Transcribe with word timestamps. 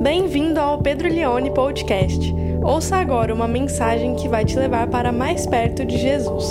Bem-vindo 0.00 0.60
ao 0.60 0.80
Pedro 0.80 1.08
Leone 1.08 1.52
Podcast. 1.52 2.32
Ouça 2.62 2.96
agora 2.96 3.34
uma 3.34 3.48
mensagem 3.48 4.14
que 4.14 4.28
vai 4.28 4.44
te 4.44 4.56
levar 4.56 4.88
para 4.88 5.10
mais 5.10 5.44
perto 5.44 5.84
de 5.84 5.98
Jesus. 5.98 6.44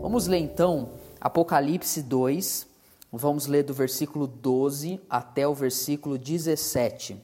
Vamos 0.00 0.26
ler 0.26 0.38
então 0.38 0.88
Apocalipse 1.20 2.02
2, 2.02 2.66
vamos 3.12 3.46
ler 3.46 3.62
do 3.62 3.74
versículo 3.74 4.26
12 4.26 4.98
até 5.10 5.46
o 5.46 5.54
versículo 5.54 6.16
17. 6.16 7.20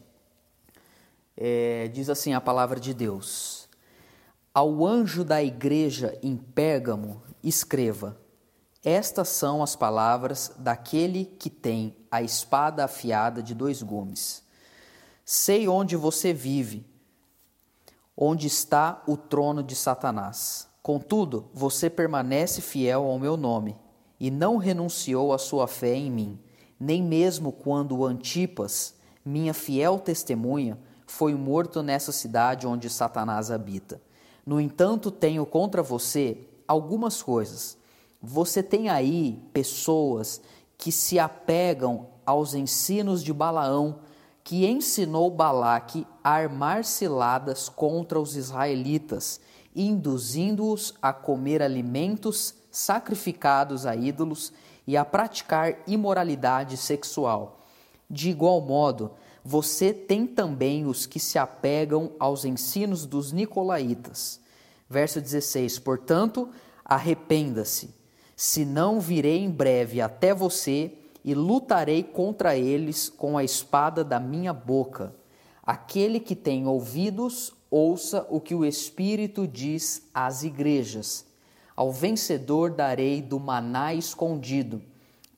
É, 1.34 1.89
diz 1.89 2.11
assim 2.11 2.34
a 2.34 2.41
palavra 2.41 2.79
de 2.79 2.93
Deus: 2.93 3.66
Ao 4.53 4.84
anjo 4.84 5.25
da 5.25 5.43
igreja 5.43 6.18
em 6.23 6.37
Pérgamo, 6.37 7.23
escreva: 7.43 8.14
Estas 8.89 9.30
são 9.30 9.64
as 9.64 9.75
palavras 9.75 10.53
daquele 10.59 11.25
que 11.25 11.50
tem 11.50 11.96
a 12.08 12.22
espada 12.22 12.85
afiada 12.85 13.43
de 13.43 13.53
dois 13.53 13.82
gumes. 13.82 14.45
Sei 15.25 15.67
onde 15.67 15.96
você 15.96 16.32
vive, 16.32 16.86
onde 18.17 18.46
está 18.46 19.03
o 19.09 19.17
trono 19.17 19.61
de 19.61 19.75
Satanás. 19.75 20.68
Contudo, 20.85 21.50
você 21.53 21.90
permanece 21.90 22.61
fiel 22.61 23.03
ao 23.03 23.18
meu 23.18 23.36
nome 23.36 23.76
e 24.21 24.31
não 24.31 24.57
renunciou 24.57 25.32
à 25.32 25.39
sua 25.39 25.67
fé 25.67 25.96
em 25.96 26.09
mim, 26.09 26.39
nem 26.79 27.03
mesmo 27.03 27.50
quando 27.50 28.04
Antipas, 28.04 28.95
minha 29.25 29.53
fiel 29.53 29.98
testemunha, 29.98 30.79
foi 31.09 31.34
morto 31.34 31.82
nessa 31.82 32.12
cidade 32.12 32.69
onde 32.69 32.89
Satanás 32.89 33.50
habita. 33.50 34.00
No 34.47 34.61
entanto, 34.61 35.11
tenho 35.11 35.45
contra 35.45 35.83
você 35.83 36.47
algumas 36.69 37.20
coisas. 37.20 37.84
Você 38.28 38.61
tem 38.61 38.89
aí 38.89 39.41
pessoas 39.53 40.41
que 40.77 40.91
se 40.91 41.17
apegam 41.17 42.08
aos 42.27 42.55
ensinos 42.55 43.22
de 43.22 43.33
Balaão, 43.33 44.01
que 44.42 44.67
ensinou 44.67 45.31
Balaque 45.31 46.05
a 46.25 46.31
armar 46.31 46.84
ciladas 46.84 47.69
contra 47.69 48.19
os 48.19 48.34
israelitas, 48.34 49.41
induzindo-os 49.77 50.92
a 51.01 51.12
comer 51.12 51.62
alimentos 51.62 52.53
sacrificados 52.69 53.86
a 53.86 53.95
ídolos 53.95 54.53
e 54.89 54.97
a 54.97 55.05
praticar 55.05 55.79
imoralidade 55.86 56.77
sexual. 56.77 57.61
De 58.11 58.29
igual 58.29 58.61
modo, 58.61 59.12
você 59.45 59.92
tem 59.92 60.27
também 60.27 60.84
os 60.84 61.06
que 61.06 61.20
se 61.20 61.39
apegam 61.39 62.11
aos 62.19 62.45
ensinos 62.45 63.06
dos 63.06 63.31
nicolaítas. 63.31 64.41
Verso 64.91 65.20
16: 65.20 65.79
Portanto, 65.79 66.48
arrependa-se, 66.84 67.95
senão 68.37 69.01
virei 69.01 69.42
em 69.42 69.51
breve 69.51 70.03
até 70.03 70.34
você 70.34 70.92
e 71.25 71.34
lutarei 71.34 72.03
contra 72.05 72.55
eles 72.55 73.09
com 73.09 73.39
a 73.39 73.42
espada 73.42 74.05
da 74.05 74.20
minha 74.20 74.53
boca. 74.53 75.15
Aquele 75.62 76.20
que 76.20 76.37
tem 76.37 76.67
ouvidos, 76.69 77.53
ouça 77.69 78.25
o 78.31 78.41
que 78.41 78.55
o 78.55 78.64
Espírito 78.64 79.48
diz 79.48 80.03
às 80.14 80.45
igrejas. 80.45 81.25
Ao 81.75 81.91
vencedor 81.91 82.70
darei 82.70 83.20
do 83.20 83.41
maná 83.41 83.92
escondido. 83.92 84.81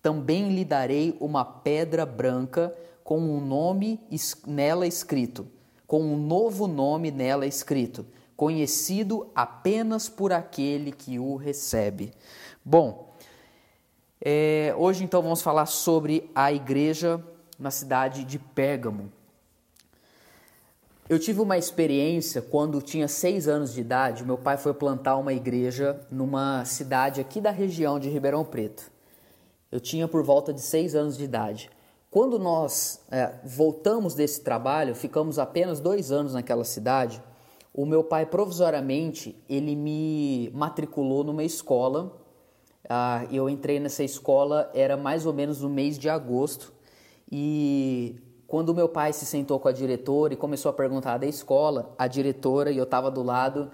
Também 0.03 0.55
lhe 0.55 0.65
darei 0.65 1.17
uma 1.21 1.45
pedra 1.45 2.05
branca 2.05 2.75
com 3.03 3.19
um 3.19 3.41
nome 3.41 3.99
nela 4.47 4.87
escrito, 4.87 5.47
com 5.87 6.03
um 6.03 6.17
novo 6.17 6.67
nome 6.67 7.11
nela 7.11 7.47
escrito, 7.47 8.05
conhecido 8.37 9.27
apenas 9.35 10.09
por 10.09 10.33
aquele 10.33 10.93
que 10.93 11.19
o 11.19 11.35
recebe. 11.35 12.13
Bom, 12.71 13.15
é, 14.23 14.75
hoje, 14.77 15.03
então, 15.03 15.23
vamos 15.23 15.41
falar 15.41 15.65
sobre 15.65 16.31
a 16.35 16.53
igreja 16.53 17.19
na 17.59 17.71
cidade 17.71 18.25
de 18.25 18.39
Pérgamo. 18.39 19.11
Eu 21.09 21.19
tive 21.19 21.41
uma 21.41 21.57
experiência 21.57 22.43
quando 22.43 22.83
tinha 22.83 23.09
seis 23.09 23.49
anos 23.49 23.73
de 23.73 23.81
idade. 23.81 24.23
Meu 24.23 24.37
pai 24.37 24.59
foi 24.59 24.75
plantar 24.75 25.17
uma 25.17 25.33
igreja 25.33 25.99
numa 26.11 26.63
cidade 26.67 27.23
aqui 27.23 27.41
da 27.41 27.51
região 27.51 27.99
de 27.99 28.11
Ribeirão 28.11 28.45
Preto. 28.45 28.93
Eu 29.73 29.81
tinha 29.81 30.07
por 30.07 30.23
volta 30.23 30.53
de 30.53 30.61
seis 30.61 30.95
anos 30.95 31.17
de 31.17 31.25
idade. 31.25 31.71
Quando 32.11 32.39
nós 32.39 33.01
é, 33.11 33.33
voltamos 33.45 34.15
desse 34.15 34.43
trabalho, 34.43 34.95
ficamos 34.95 35.39
apenas 35.39 35.81
dois 35.81 36.13
anos 36.13 36.35
naquela 36.35 36.65
cidade. 36.65 37.23
O 37.73 37.87
meu 37.87 38.05
pai 38.05 38.27
provisoriamente 38.27 39.43
ele 39.49 39.75
me 39.75 40.51
matriculou 40.53 41.25
numa 41.25 41.45
escola 41.45 42.28
ah, 42.89 43.27
eu 43.31 43.49
entrei 43.49 43.79
nessa 43.79 44.03
escola, 44.03 44.71
era 44.75 44.97
mais 44.97 45.27
ou 45.27 45.33
menos 45.33 45.61
no 45.61 45.69
mês 45.69 45.99
de 45.99 46.09
agosto, 46.09 46.73
e 47.31 48.17
quando 48.47 48.75
meu 48.75 48.89
pai 48.89 49.13
se 49.13 49.27
sentou 49.27 49.61
com 49.61 49.69
a 49.69 49.73
diretora 49.73 50.33
e 50.33 50.37
começou 50.37 50.71
a 50.71 50.73
perguntar 50.73 51.19
da 51.19 51.27
escola, 51.27 51.95
a 51.99 52.07
diretora, 52.07 52.71
e 52.71 52.79
eu 52.79 52.85
estava 52.85 53.11
do 53.11 53.23
lado, 53.23 53.71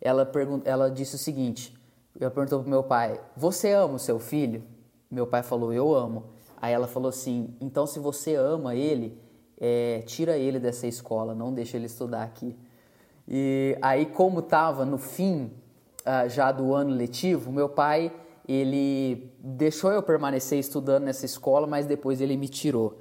ela, 0.00 0.30
ela 0.64 0.90
disse 0.90 1.14
o 1.14 1.18
seguinte: 1.18 1.74
ela 2.18 2.30
perguntou 2.30 2.60
para 2.60 2.70
meu 2.70 2.82
pai, 2.82 3.20
Você 3.36 3.72
ama 3.72 3.94
o 3.94 3.98
seu 3.98 4.18
filho? 4.18 4.62
Meu 5.10 5.26
pai 5.26 5.42
falou, 5.42 5.72
Eu 5.72 5.94
amo. 5.94 6.24
Aí 6.60 6.72
ela 6.72 6.86
falou 6.86 7.08
assim: 7.08 7.54
Então, 7.60 7.86
se 7.86 7.98
você 7.98 8.34
ama 8.36 8.74
ele, 8.74 9.18
é, 9.60 10.02
tira 10.06 10.38
ele 10.38 10.58
dessa 10.58 10.86
escola, 10.86 11.34
não 11.34 11.52
deixa 11.52 11.76
ele 11.76 11.86
estudar 11.86 12.22
aqui. 12.22 12.56
E 13.26 13.76
aí, 13.82 14.06
como 14.06 14.40
estava 14.40 14.84
no 14.84 14.98
fim 14.98 15.50
uh, 16.00 16.28
já 16.28 16.52
do 16.52 16.72
ano 16.72 16.94
letivo, 16.94 17.50
meu 17.50 17.68
pai 17.68 18.12
ele 18.46 19.32
deixou 19.38 19.90
eu 19.90 20.02
permanecer 20.02 20.58
estudando 20.58 21.04
nessa 21.04 21.24
escola, 21.24 21.66
mas 21.66 21.86
depois 21.86 22.20
ele 22.20 22.36
me 22.36 22.48
tirou. 22.48 22.98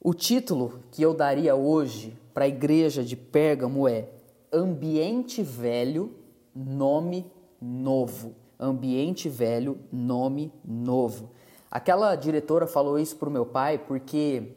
O 0.00 0.14
título 0.14 0.80
que 0.90 1.02
eu 1.02 1.12
daria 1.12 1.54
hoje 1.54 2.16
para 2.32 2.44
a 2.44 2.48
igreja 2.48 3.02
de 3.02 3.16
Pérgamo 3.16 3.88
é 3.88 4.08
Ambiente 4.52 5.42
Velho, 5.42 6.14
Nome 6.54 7.26
Novo. 7.60 8.34
Ambiente 8.60 9.28
Velho, 9.28 9.78
Nome 9.90 10.52
Novo. 10.64 11.30
Aquela 11.70 12.14
diretora 12.14 12.66
falou 12.66 12.98
isso 12.98 13.16
para 13.16 13.28
o 13.28 13.32
meu 13.32 13.44
pai 13.44 13.78
porque 13.78 14.56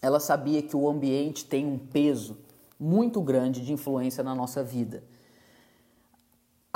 ela 0.00 0.20
sabia 0.20 0.62
que 0.62 0.76
o 0.76 0.88
ambiente 0.88 1.44
tem 1.44 1.66
um 1.66 1.78
peso 1.78 2.38
muito 2.78 3.20
grande 3.20 3.60
de 3.64 3.72
influência 3.72 4.22
na 4.22 4.34
nossa 4.34 4.62
vida. 4.62 5.02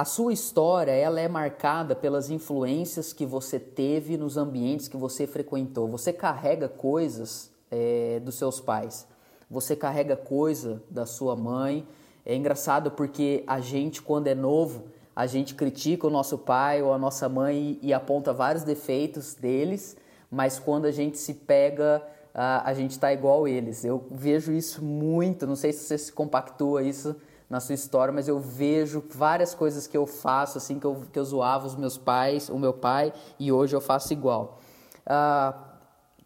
A 0.02 0.04
sua 0.04 0.32
história 0.32 0.90
ela 0.90 1.20
é 1.20 1.28
marcada 1.28 1.94
pelas 1.94 2.28
influências 2.28 3.12
que 3.12 3.24
você 3.24 3.56
teve 3.60 4.16
nos 4.16 4.36
ambientes 4.36 4.88
que 4.88 4.96
você 4.96 5.28
frequentou. 5.28 5.86
Você 5.86 6.12
carrega 6.12 6.68
coisas 6.68 7.52
é, 7.70 8.18
dos 8.18 8.34
seus 8.34 8.60
pais, 8.60 9.06
você 9.48 9.76
carrega 9.76 10.16
coisa 10.16 10.82
da 10.90 11.06
sua 11.06 11.36
mãe. 11.36 11.86
É 12.26 12.34
engraçado 12.34 12.90
porque 12.90 13.44
a 13.46 13.60
gente, 13.60 14.02
quando 14.02 14.26
é 14.26 14.34
novo, 14.34 14.86
a 15.14 15.24
gente 15.28 15.54
critica 15.54 16.08
o 16.08 16.10
nosso 16.10 16.36
pai 16.36 16.82
ou 16.82 16.92
a 16.92 16.98
nossa 16.98 17.28
mãe 17.28 17.78
e 17.80 17.94
aponta 17.94 18.32
vários 18.32 18.64
defeitos 18.64 19.34
deles, 19.34 19.96
mas 20.28 20.58
quando 20.58 20.86
a 20.86 20.90
gente 20.90 21.16
se 21.16 21.32
pega, 21.32 22.02
a, 22.34 22.68
a 22.68 22.74
gente 22.74 22.90
está 22.90 23.12
igual 23.12 23.46
eles. 23.46 23.84
Eu 23.84 24.04
vejo 24.10 24.50
isso 24.52 24.84
muito, 24.84 25.46
não 25.46 25.54
sei 25.54 25.72
se 25.72 25.84
você 25.84 25.96
se 25.96 26.12
compactua 26.12 26.82
isso 26.82 27.14
na 27.52 27.60
sua 27.60 27.74
história, 27.74 28.10
mas 28.10 28.28
eu 28.28 28.40
vejo 28.40 29.04
várias 29.10 29.54
coisas 29.54 29.86
que 29.86 29.94
eu 29.94 30.06
faço, 30.06 30.56
assim, 30.56 30.78
que 30.78 30.86
eu, 30.86 31.02
que 31.12 31.18
eu 31.18 31.24
zoava 31.26 31.66
os 31.66 31.76
meus 31.76 31.98
pais, 31.98 32.48
o 32.48 32.58
meu 32.58 32.72
pai, 32.72 33.12
e 33.38 33.52
hoje 33.52 33.76
eu 33.76 33.80
faço 33.82 34.10
igual. 34.10 34.58
Ah, 35.04 35.52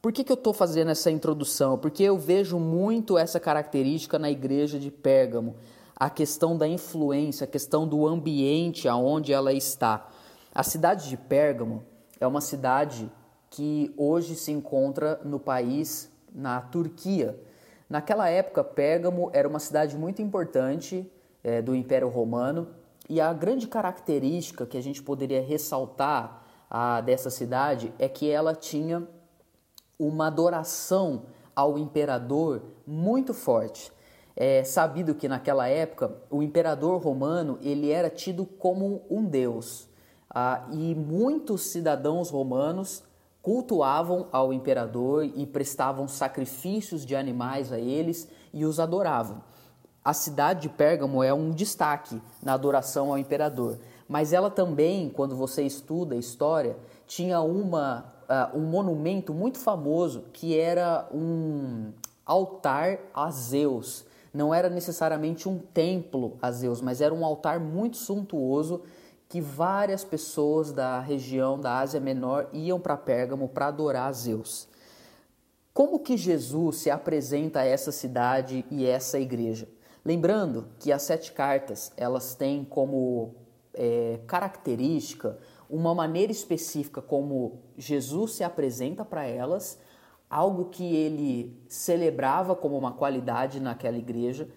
por 0.00 0.12
que, 0.12 0.22
que 0.22 0.30
eu 0.30 0.36
estou 0.36 0.54
fazendo 0.54 0.92
essa 0.92 1.10
introdução? 1.10 1.78
Porque 1.78 2.04
eu 2.04 2.16
vejo 2.16 2.60
muito 2.60 3.18
essa 3.18 3.40
característica 3.40 4.20
na 4.20 4.30
igreja 4.30 4.78
de 4.78 4.88
Pérgamo, 4.88 5.56
a 5.96 6.08
questão 6.08 6.56
da 6.56 6.68
influência, 6.68 7.42
a 7.42 7.48
questão 7.48 7.88
do 7.88 8.06
ambiente 8.06 8.86
aonde 8.86 9.32
ela 9.32 9.52
está. 9.52 10.08
A 10.54 10.62
cidade 10.62 11.08
de 11.08 11.16
Pérgamo 11.16 11.82
é 12.20 12.26
uma 12.28 12.40
cidade 12.40 13.10
que 13.50 13.92
hoje 13.96 14.36
se 14.36 14.52
encontra 14.52 15.20
no 15.24 15.40
país, 15.40 16.08
na 16.32 16.60
Turquia. 16.60 17.36
Naquela 17.90 18.28
época, 18.28 18.62
Pérgamo 18.62 19.28
era 19.32 19.48
uma 19.48 19.58
cidade 19.58 19.96
muito 19.96 20.22
importante 20.22 21.10
é, 21.46 21.62
do 21.62 21.76
Império 21.76 22.08
Romano. 22.08 22.66
E 23.08 23.20
a 23.20 23.32
grande 23.32 23.68
característica 23.68 24.66
que 24.66 24.76
a 24.76 24.82
gente 24.82 25.00
poderia 25.00 25.40
ressaltar 25.40 26.42
a, 26.68 27.00
dessa 27.00 27.30
cidade 27.30 27.92
é 28.00 28.08
que 28.08 28.28
ela 28.28 28.52
tinha 28.52 29.06
uma 29.96 30.26
adoração 30.26 31.22
ao 31.54 31.78
imperador 31.78 32.62
muito 32.84 33.32
forte. 33.32 33.92
É 34.34 34.64
sabido 34.64 35.14
que 35.14 35.28
naquela 35.28 35.68
época 35.68 36.12
o 36.28 36.42
imperador 36.42 37.00
romano 37.00 37.58
ele 37.62 37.90
era 37.90 38.10
tido 38.10 38.44
como 38.44 39.02
um 39.08 39.24
deus 39.24 39.88
ah, 40.28 40.66
e 40.72 40.94
muitos 40.94 41.62
cidadãos 41.62 42.28
romanos 42.28 43.02
cultuavam 43.40 44.26
ao 44.32 44.52
imperador 44.52 45.24
e 45.24 45.46
prestavam 45.46 46.08
sacrifícios 46.08 47.06
de 47.06 47.14
animais 47.14 47.72
a 47.72 47.78
eles 47.78 48.28
e 48.52 48.66
os 48.66 48.78
adoravam 48.78 49.40
a 50.06 50.12
cidade 50.12 50.60
de 50.60 50.68
Pérgamo 50.68 51.20
é 51.20 51.34
um 51.34 51.50
destaque 51.50 52.22
na 52.40 52.52
adoração 52.52 53.10
ao 53.10 53.18
imperador, 53.18 53.76
mas 54.06 54.32
ela 54.32 54.48
também, 54.48 55.10
quando 55.10 55.34
você 55.34 55.64
estuda 55.64 56.14
a 56.14 56.18
história, 56.18 56.76
tinha 57.08 57.40
uma, 57.40 58.14
uh, 58.30 58.56
um 58.56 58.66
monumento 58.66 59.34
muito 59.34 59.58
famoso 59.58 60.26
que 60.32 60.56
era 60.56 61.08
um 61.12 61.90
altar 62.24 63.00
a 63.12 63.28
Zeus. 63.32 64.06
Não 64.32 64.54
era 64.54 64.70
necessariamente 64.70 65.48
um 65.48 65.58
templo 65.58 66.38
a 66.40 66.52
Zeus, 66.52 66.80
mas 66.80 67.00
era 67.00 67.12
um 67.12 67.24
altar 67.24 67.58
muito 67.58 67.96
suntuoso 67.96 68.82
que 69.28 69.40
várias 69.40 70.04
pessoas 70.04 70.70
da 70.70 71.00
região 71.00 71.58
da 71.58 71.80
Ásia 71.80 71.98
Menor 71.98 72.46
iam 72.52 72.78
para 72.78 72.96
Pérgamo 72.96 73.48
para 73.48 73.66
adorar 73.66 74.08
a 74.08 74.12
Zeus. 74.12 74.68
Como 75.74 75.98
que 75.98 76.16
Jesus 76.16 76.76
se 76.76 76.90
apresenta 76.92 77.58
a 77.58 77.64
essa 77.64 77.90
cidade 77.90 78.64
e 78.70 78.86
essa 78.86 79.18
igreja? 79.18 79.66
Lembrando 80.06 80.68
que 80.78 80.92
as 80.92 81.02
sete 81.02 81.32
cartas 81.32 81.92
elas 81.96 82.32
têm 82.32 82.62
como 82.62 83.34
é, 83.74 84.20
característica 84.24 85.36
uma 85.68 85.92
maneira 85.96 86.30
específica 86.30 87.02
como 87.02 87.58
Jesus 87.76 88.34
se 88.34 88.44
apresenta 88.44 89.04
para 89.04 89.24
elas, 89.24 89.80
algo 90.30 90.66
que 90.66 90.94
ele 90.94 91.60
celebrava 91.66 92.54
como 92.54 92.78
uma 92.78 92.92
qualidade 92.92 93.58
naquela 93.58 93.98
igreja, 93.98 94.48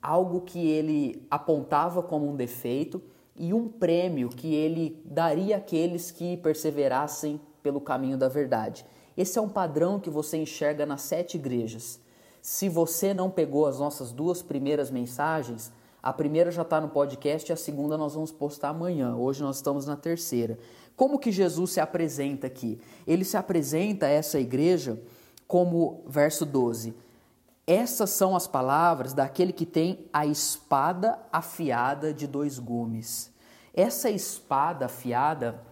algo 0.00 0.40
que 0.40 0.70
ele 0.70 1.26
apontava 1.30 2.02
como 2.02 2.26
um 2.26 2.34
defeito 2.34 3.02
e 3.36 3.52
um 3.52 3.68
prêmio 3.68 4.30
que 4.30 4.54
ele 4.54 5.02
daria 5.04 5.58
àqueles 5.58 6.10
que 6.10 6.38
perseverassem 6.38 7.38
pelo 7.62 7.78
caminho 7.78 8.16
da 8.16 8.30
verdade. 8.30 8.86
Esse 9.14 9.38
é 9.38 9.42
um 9.42 9.50
padrão 9.50 10.00
que 10.00 10.08
você 10.08 10.38
enxerga 10.38 10.86
nas 10.86 11.02
sete 11.02 11.36
igrejas. 11.36 12.00
Se 12.44 12.68
você 12.68 13.14
não 13.14 13.30
pegou 13.30 13.66
as 13.66 13.78
nossas 13.78 14.12
duas 14.12 14.42
primeiras 14.42 14.90
mensagens, 14.90 15.72
a 16.02 16.12
primeira 16.12 16.50
já 16.50 16.60
está 16.60 16.78
no 16.78 16.90
podcast 16.90 17.50
e 17.50 17.54
a 17.54 17.56
segunda 17.56 17.96
nós 17.96 18.12
vamos 18.12 18.30
postar 18.30 18.68
amanhã. 18.68 19.16
Hoje 19.16 19.42
nós 19.42 19.56
estamos 19.56 19.86
na 19.86 19.96
terceira. 19.96 20.58
Como 20.94 21.18
que 21.18 21.32
Jesus 21.32 21.70
se 21.70 21.80
apresenta 21.80 22.46
aqui? 22.46 22.78
Ele 23.06 23.24
se 23.24 23.38
apresenta 23.38 24.04
a 24.04 24.10
essa 24.10 24.38
igreja 24.38 25.00
como, 25.48 26.04
verso 26.06 26.44
12, 26.44 26.94
essas 27.66 28.10
são 28.10 28.36
as 28.36 28.46
palavras 28.46 29.14
daquele 29.14 29.50
que 29.50 29.64
tem 29.64 30.06
a 30.12 30.26
espada 30.26 31.18
afiada 31.32 32.12
de 32.12 32.26
dois 32.26 32.58
gumes. 32.58 33.32
Essa 33.72 34.10
espada 34.10 34.84
afiada, 34.84 35.62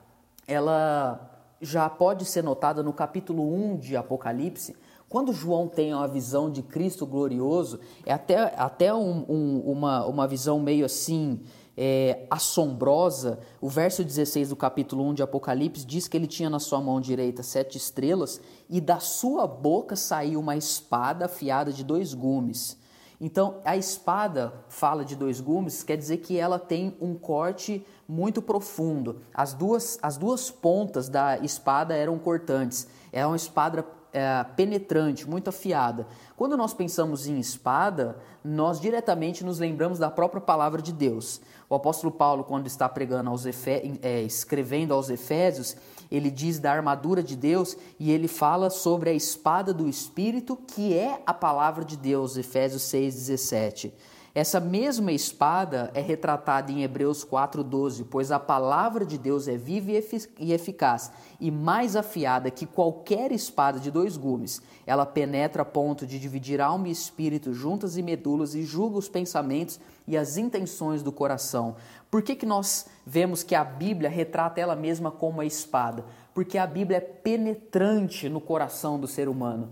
ela 0.46 1.38
já 1.60 1.90
pode 1.90 2.24
ser 2.24 2.42
notada 2.42 2.82
no 2.82 2.94
capítulo 2.94 3.46
1 3.54 3.76
de 3.76 3.94
Apocalipse, 3.94 4.74
quando 5.12 5.30
João 5.30 5.68
tem 5.68 5.92
uma 5.92 6.08
visão 6.08 6.50
de 6.50 6.62
Cristo 6.62 7.04
glorioso, 7.04 7.78
é 8.06 8.14
até, 8.14 8.54
até 8.56 8.94
um, 8.94 9.26
um, 9.28 9.58
uma, 9.66 10.06
uma 10.06 10.26
visão 10.26 10.58
meio 10.58 10.86
assim 10.86 11.38
é, 11.76 12.26
assombrosa. 12.30 13.38
O 13.60 13.68
verso 13.68 14.02
16 14.02 14.48
do 14.48 14.56
capítulo 14.56 15.06
1 15.10 15.12
de 15.12 15.22
Apocalipse 15.22 15.84
diz 15.84 16.08
que 16.08 16.16
ele 16.16 16.26
tinha 16.26 16.48
na 16.48 16.58
sua 16.58 16.80
mão 16.80 16.98
direita 16.98 17.42
sete 17.42 17.76
estrelas 17.76 18.40
e 18.70 18.80
da 18.80 19.00
sua 19.00 19.46
boca 19.46 19.96
saiu 19.96 20.40
uma 20.40 20.56
espada 20.56 21.26
afiada 21.26 21.70
de 21.70 21.84
dois 21.84 22.14
gumes. 22.14 22.80
Então, 23.20 23.60
a 23.66 23.76
espada 23.76 24.64
fala 24.70 25.04
de 25.04 25.14
dois 25.14 25.42
gumes, 25.42 25.82
quer 25.82 25.98
dizer 25.98 26.16
que 26.16 26.38
ela 26.38 26.58
tem 26.58 26.96
um 26.98 27.14
corte 27.14 27.86
muito 28.08 28.40
profundo. 28.40 29.20
As 29.34 29.52
duas, 29.52 29.98
as 30.00 30.16
duas 30.16 30.50
pontas 30.50 31.10
da 31.10 31.38
espada 31.38 31.94
eram 31.94 32.18
cortantes. 32.18 32.88
É 33.12 33.26
uma 33.26 33.36
espada 33.36 33.84
é, 34.12 34.44
penetrante, 34.56 35.28
muito 35.28 35.48
afiada. 35.48 36.06
Quando 36.36 36.56
nós 36.56 36.74
pensamos 36.74 37.26
em 37.26 37.38
espada, 37.38 38.16
nós 38.44 38.80
diretamente 38.80 39.44
nos 39.44 39.58
lembramos 39.58 39.98
da 39.98 40.10
própria 40.10 40.40
palavra 40.40 40.82
de 40.82 40.92
Deus. 40.92 41.40
O 41.68 41.74
apóstolo 41.74 42.12
Paulo, 42.12 42.44
quando 42.44 42.66
está 42.66 42.88
pregando 42.88 43.30
aos 43.30 43.46
Efe, 43.46 43.98
é, 44.02 44.20
escrevendo 44.22 44.92
aos 44.92 45.08
Efésios, 45.08 45.74
ele 46.10 46.30
diz 46.30 46.58
da 46.58 46.70
armadura 46.70 47.22
de 47.22 47.34
Deus 47.34 47.76
e 47.98 48.10
ele 48.10 48.28
fala 48.28 48.68
sobre 48.68 49.08
a 49.08 49.14
espada 49.14 49.72
do 49.72 49.88
Espírito, 49.88 50.56
que 50.56 50.92
é 50.92 51.22
a 51.24 51.32
palavra 51.32 51.84
de 51.84 51.96
Deus, 51.96 52.36
Efésios 52.36 52.82
6,17. 52.82 53.92
Essa 54.34 54.58
mesma 54.58 55.12
espada 55.12 55.90
é 55.92 56.00
retratada 56.00 56.72
em 56.72 56.82
Hebreus 56.82 57.22
4,12, 57.22 58.06
pois 58.10 58.32
a 58.32 58.40
palavra 58.40 59.04
de 59.04 59.18
Deus 59.18 59.46
é 59.46 59.58
viva 59.58 59.92
e 60.38 60.52
eficaz 60.54 61.12
e 61.38 61.50
mais 61.50 61.96
afiada 61.96 62.50
que 62.50 62.64
qualquer 62.64 63.30
espada 63.30 63.78
de 63.78 63.90
dois 63.90 64.16
gumes. 64.16 64.62
Ela 64.86 65.04
penetra 65.04 65.60
a 65.60 65.66
ponto 65.66 66.06
de 66.06 66.18
dividir 66.18 66.62
alma 66.62 66.88
e 66.88 66.92
espírito, 66.92 67.52
juntas 67.52 67.98
e 67.98 68.02
medulas, 68.02 68.54
e 68.54 68.62
julga 68.62 68.96
os 68.96 69.06
pensamentos 69.06 69.78
e 70.08 70.16
as 70.16 70.38
intenções 70.38 71.02
do 71.02 71.12
coração. 71.12 71.76
Por 72.10 72.22
que, 72.22 72.34
que 72.34 72.46
nós 72.46 72.86
vemos 73.04 73.42
que 73.42 73.54
a 73.54 73.62
Bíblia 73.62 74.08
retrata 74.08 74.58
ela 74.58 74.74
mesma 74.74 75.10
como 75.10 75.42
a 75.42 75.46
espada? 75.46 76.06
Porque 76.32 76.56
a 76.56 76.66
Bíblia 76.66 76.96
é 76.96 77.00
penetrante 77.00 78.30
no 78.30 78.40
coração 78.40 78.98
do 78.98 79.06
ser 79.06 79.28
humano. 79.28 79.68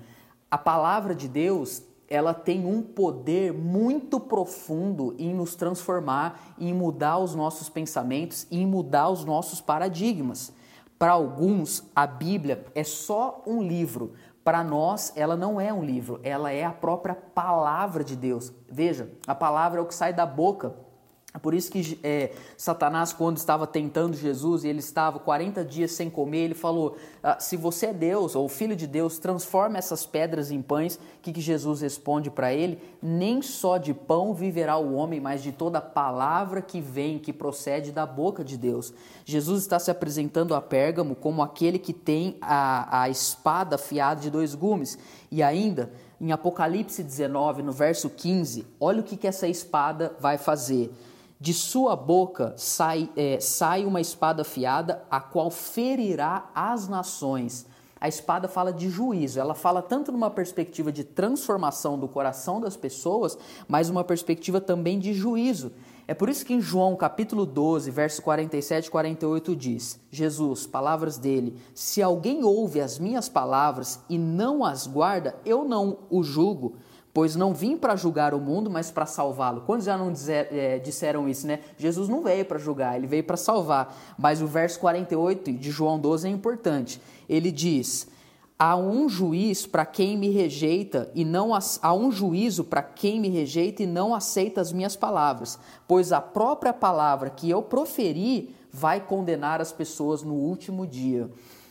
A 0.50 0.58
palavra 0.58 1.14
de 1.14 1.28
Deus 1.28 1.82
ela 2.10 2.34
tem 2.34 2.66
um 2.66 2.82
poder 2.82 3.52
muito 3.52 4.18
profundo 4.18 5.14
em 5.16 5.32
nos 5.32 5.54
transformar, 5.54 6.54
em 6.58 6.74
mudar 6.74 7.18
os 7.18 7.36
nossos 7.36 7.68
pensamentos, 7.68 8.48
em 8.50 8.66
mudar 8.66 9.08
os 9.08 9.24
nossos 9.24 9.60
paradigmas. 9.60 10.52
Para 10.98 11.12
alguns, 11.12 11.88
a 11.94 12.08
Bíblia 12.08 12.66
é 12.74 12.82
só 12.82 13.42
um 13.46 13.62
livro. 13.62 14.12
Para 14.42 14.64
nós, 14.64 15.12
ela 15.14 15.36
não 15.36 15.60
é 15.60 15.72
um 15.72 15.84
livro, 15.84 16.18
ela 16.24 16.50
é 16.50 16.64
a 16.64 16.72
própria 16.72 17.14
palavra 17.14 18.02
de 18.02 18.16
Deus. 18.16 18.52
Veja, 18.68 19.08
a 19.24 19.34
palavra 19.34 19.78
é 19.78 19.82
o 19.82 19.86
que 19.86 19.94
sai 19.94 20.12
da 20.12 20.26
boca 20.26 20.74
por 21.38 21.55
isso 21.55 21.71
que 21.71 21.99
é, 22.03 22.32
Satanás, 22.56 23.12
quando 23.12 23.37
estava 23.37 23.65
tentando 23.65 24.17
Jesus 24.17 24.65
e 24.65 24.69
ele 24.69 24.81
estava 24.81 25.21
40 25.21 25.65
dias 25.65 25.93
sem 25.93 26.11
comer, 26.11 26.38
ele 26.38 26.55
falou: 26.55 26.97
ah, 27.23 27.38
Se 27.38 27.56
você 27.56 27.87
é 27.87 27.93
Deus 27.93 28.35
ou 28.35 28.49
filho 28.49 28.75
de 28.75 28.87
Deus, 28.87 29.17
transforma 29.17 29.79
essas 29.79 30.05
pedras 30.05 30.50
em 30.50 30.61
pães. 30.61 30.97
O 30.97 31.23
que, 31.23 31.32
que 31.32 31.41
Jesus 31.41 31.82
responde 31.82 32.31
para 32.31 32.53
ele? 32.53 32.82
Nem 33.00 33.43
só 33.43 33.79
de 33.79 33.94
pão 33.94 34.35
viverá 34.35 34.77
o 34.77 34.94
homem, 34.94 35.21
mas 35.21 35.41
de 35.41 35.53
toda 35.53 35.81
palavra 35.81 36.61
que 36.61 36.81
vem, 36.81 37.19
que 37.19 37.32
procede 37.32 37.93
da 37.93 38.05
boca 38.05 38.43
de 38.43 38.56
Deus. 38.56 38.93
Jesus 39.25 39.62
está 39.62 39.79
se 39.79 39.91
apresentando 39.91 40.55
a 40.55 40.61
Pérgamo 40.61 41.15
como 41.15 41.43
aquele 41.43 41.79
que 41.79 41.93
tem 41.93 42.37
a, 42.41 43.03
a 43.03 43.09
espada 43.09 43.77
afiada 43.77 44.21
de 44.21 44.31
dois 44.31 44.56
gumes. 44.56 44.99
E 45.31 45.44
ainda, 45.44 45.93
em 46.21 46.32
Apocalipse 46.32 47.05
19, 47.05 47.62
no 47.62 47.71
verso 47.71 48.11
15, 48.11 48.67
olha 48.81 49.00
o 49.00 49.05
que, 49.05 49.17
que 49.17 49.29
essa 49.29 49.47
espada 49.47 50.17
vai 50.19 50.37
fazer. 50.37 50.93
De 51.40 51.54
sua 51.54 51.96
boca 51.96 52.52
sai, 52.58 53.08
é, 53.16 53.40
sai 53.40 53.87
uma 53.87 53.98
espada 53.98 54.42
afiada, 54.42 55.02
a 55.10 55.19
qual 55.20 55.50
ferirá 55.50 56.50
as 56.54 56.87
nações. 56.87 57.64
A 57.98 58.08
espada 58.08 58.46
fala 58.46 58.70
de 58.70 58.90
juízo, 58.90 59.41
ela 59.41 59.55
fala 59.55 59.81
tanto 59.81 60.12
numa 60.12 60.31
perspectiva 60.31 60.93
de 60.93 61.03
transformação 61.03 61.98
do 61.98 62.06
coração 62.06 62.60
das 62.60 62.76
pessoas, 62.76 63.38
mas 63.67 63.88
uma 63.88 64.05
perspectiva 64.05 64.60
também 64.60 64.98
de 64.98 65.15
juízo. 65.15 65.72
É 66.06 66.12
por 66.12 66.29
isso 66.29 66.44
que 66.44 66.53
em 66.53 66.60
João 66.60 66.94
capítulo 66.94 67.46
12, 67.46 67.91
verso 67.91 68.20
47 68.20 68.86
e 68.86 68.91
48 68.91 69.56
diz: 69.56 69.98
Jesus, 70.10 70.67
palavras 70.67 71.17
dele: 71.17 71.56
Se 71.74 72.03
alguém 72.03 72.44
ouve 72.44 72.82
as 72.82 72.98
minhas 72.98 73.31
palavras 73.31 74.00
e 74.10 74.19
não 74.19 74.62
as 74.62 74.86
guarda, 74.86 75.36
eu 75.44 75.65
não 75.65 76.00
o 76.10 76.22
julgo 76.22 76.74
pois 77.12 77.34
não 77.34 77.52
vim 77.52 77.76
para 77.76 77.96
julgar 77.96 78.34
o 78.34 78.40
mundo, 78.40 78.70
mas 78.70 78.90
para 78.90 79.06
salvá-lo. 79.06 79.62
Quantos 79.62 79.86
já 79.86 79.96
não 79.96 80.12
dizer, 80.12 80.48
é, 80.52 80.79
disseram 80.79 81.29
isso, 81.29 81.46
né? 81.46 81.60
Jesus 81.76 82.08
não 82.08 82.22
veio 82.22 82.44
para 82.44 82.58
julgar, 82.58 82.96
ele 82.96 83.06
veio 83.06 83.24
para 83.24 83.36
salvar. 83.36 83.96
Mas 84.19 84.40
o 84.40 84.46
verso 84.46 84.79
48 84.81 85.52
de 85.52 85.70
João 85.70 85.98
12 85.98 86.29
é 86.29 86.31
importante. 86.31 87.00
Ele 87.29 87.50
diz: 87.50 88.08
Há 88.58 88.76
um 88.76 89.08
juiz 89.08 89.67
para 89.67 89.86
quem 89.86 90.19
me 90.19 90.29
rejeita 90.29 91.10
e 91.14 91.24
não 91.24 91.52
há 91.55 91.94
um 91.94 92.12
juízo 92.12 92.62
para 92.62 92.82
quem 92.82 93.19
me 93.19 93.31
rejeita 93.31 93.82
e 93.82 93.86
não 93.86 94.14
aceita 94.14 94.60
as 94.60 94.70
minhas 94.70 94.94
palavras, 94.94 95.58
pois 95.88 96.12
a 96.12 96.20
própria 96.20 96.72
palavra 96.72 97.31
que 97.31 97.48
eu 97.48 97.62
proferi 97.62 98.55
vai 98.70 99.00
condenar 99.00 99.60
as 99.60 99.72
pessoas 99.72 100.22
no 100.22 100.34
último 100.34 100.86
dia. 100.86 101.31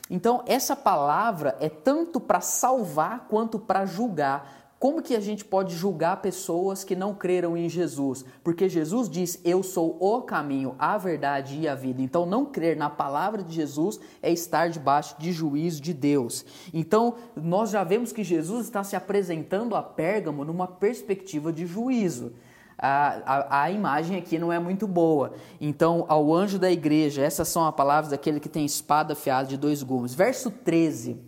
Então, 0.10 0.42
essa 0.48 0.76
palavra 0.76 1.56
é 1.60 1.70
tanto 1.70 2.20
para 2.20 2.42
salvar 2.42 3.28
quanto 3.30 3.60
para 3.60 3.86
julgar. 3.86 4.59
Como 4.80 5.02
que 5.02 5.14
a 5.14 5.20
gente 5.20 5.44
pode 5.44 5.76
julgar 5.76 6.22
pessoas 6.22 6.86
que 6.86 6.96
não 6.96 7.14
creram 7.14 7.58
em 7.58 7.68
Jesus? 7.68 8.24
Porque 8.42 8.70
Jesus 8.70 9.10
diz: 9.10 9.38
Eu 9.44 9.62
sou 9.62 9.98
o 10.00 10.22
caminho, 10.22 10.74
a 10.80 10.98
verdade 10.98 11.60
e 11.60 11.68
a 11.68 11.76
vida. 11.76 12.02
Então, 12.02 12.26
não 12.26 12.46
crer 12.46 12.78
na 12.78 12.90
palavra 12.90 13.44
de 13.44 13.54
Jesus 13.54 14.00
é 14.22 14.32
estar 14.32 14.70
debaixo 14.70 15.20
de 15.20 15.34
juízo 15.34 15.82
de 15.82 15.94
Deus. 15.94 16.46
Então, 16.74 17.16
nós 17.36 17.72
já 17.72 17.84
vemos 17.84 18.14
que 18.14 18.24
Jesus 18.24 18.68
está 18.68 18.82
se 18.82 18.96
apresentando 18.96 19.76
a 19.76 19.84
Pérgamo 19.84 20.46
numa 20.46 20.66
perspectiva 20.66 21.52
de 21.52 21.66
juízo. 21.66 22.32
A, 22.78 23.22
a, 23.26 23.64
a, 23.64 23.72
imagem 23.72 24.18
aqui 24.18 24.40
não 24.40 24.54
é 24.54 24.60
muito 24.60 24.88
boa. 24.88 25.34
Então, 25.60 26.06
ao 26.08 26.34
anjo 26.34 26.58
da 26.58 26.72
igreja, 26.72 27.22
essas 27.22 27.50
são 27.50 27.68
as 27.68 27.76
palavras 27.76 28.12
daquele 28.12 28.40
que 28.40 28.48
tem 28.48 28.64
espada 28.64 29.12
afiada 29.12 29.50
de 29.50 29.58
dois 29.58 29.84
gumes. 29.84 30.14
Verso 30.14 30.50
13, 30.50 31.20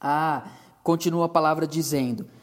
ah, 0.00 0.44
continua 0.82 1.26
a 1.26 1.28
palavra 1.28 1.66
dizendo 1.66 2.39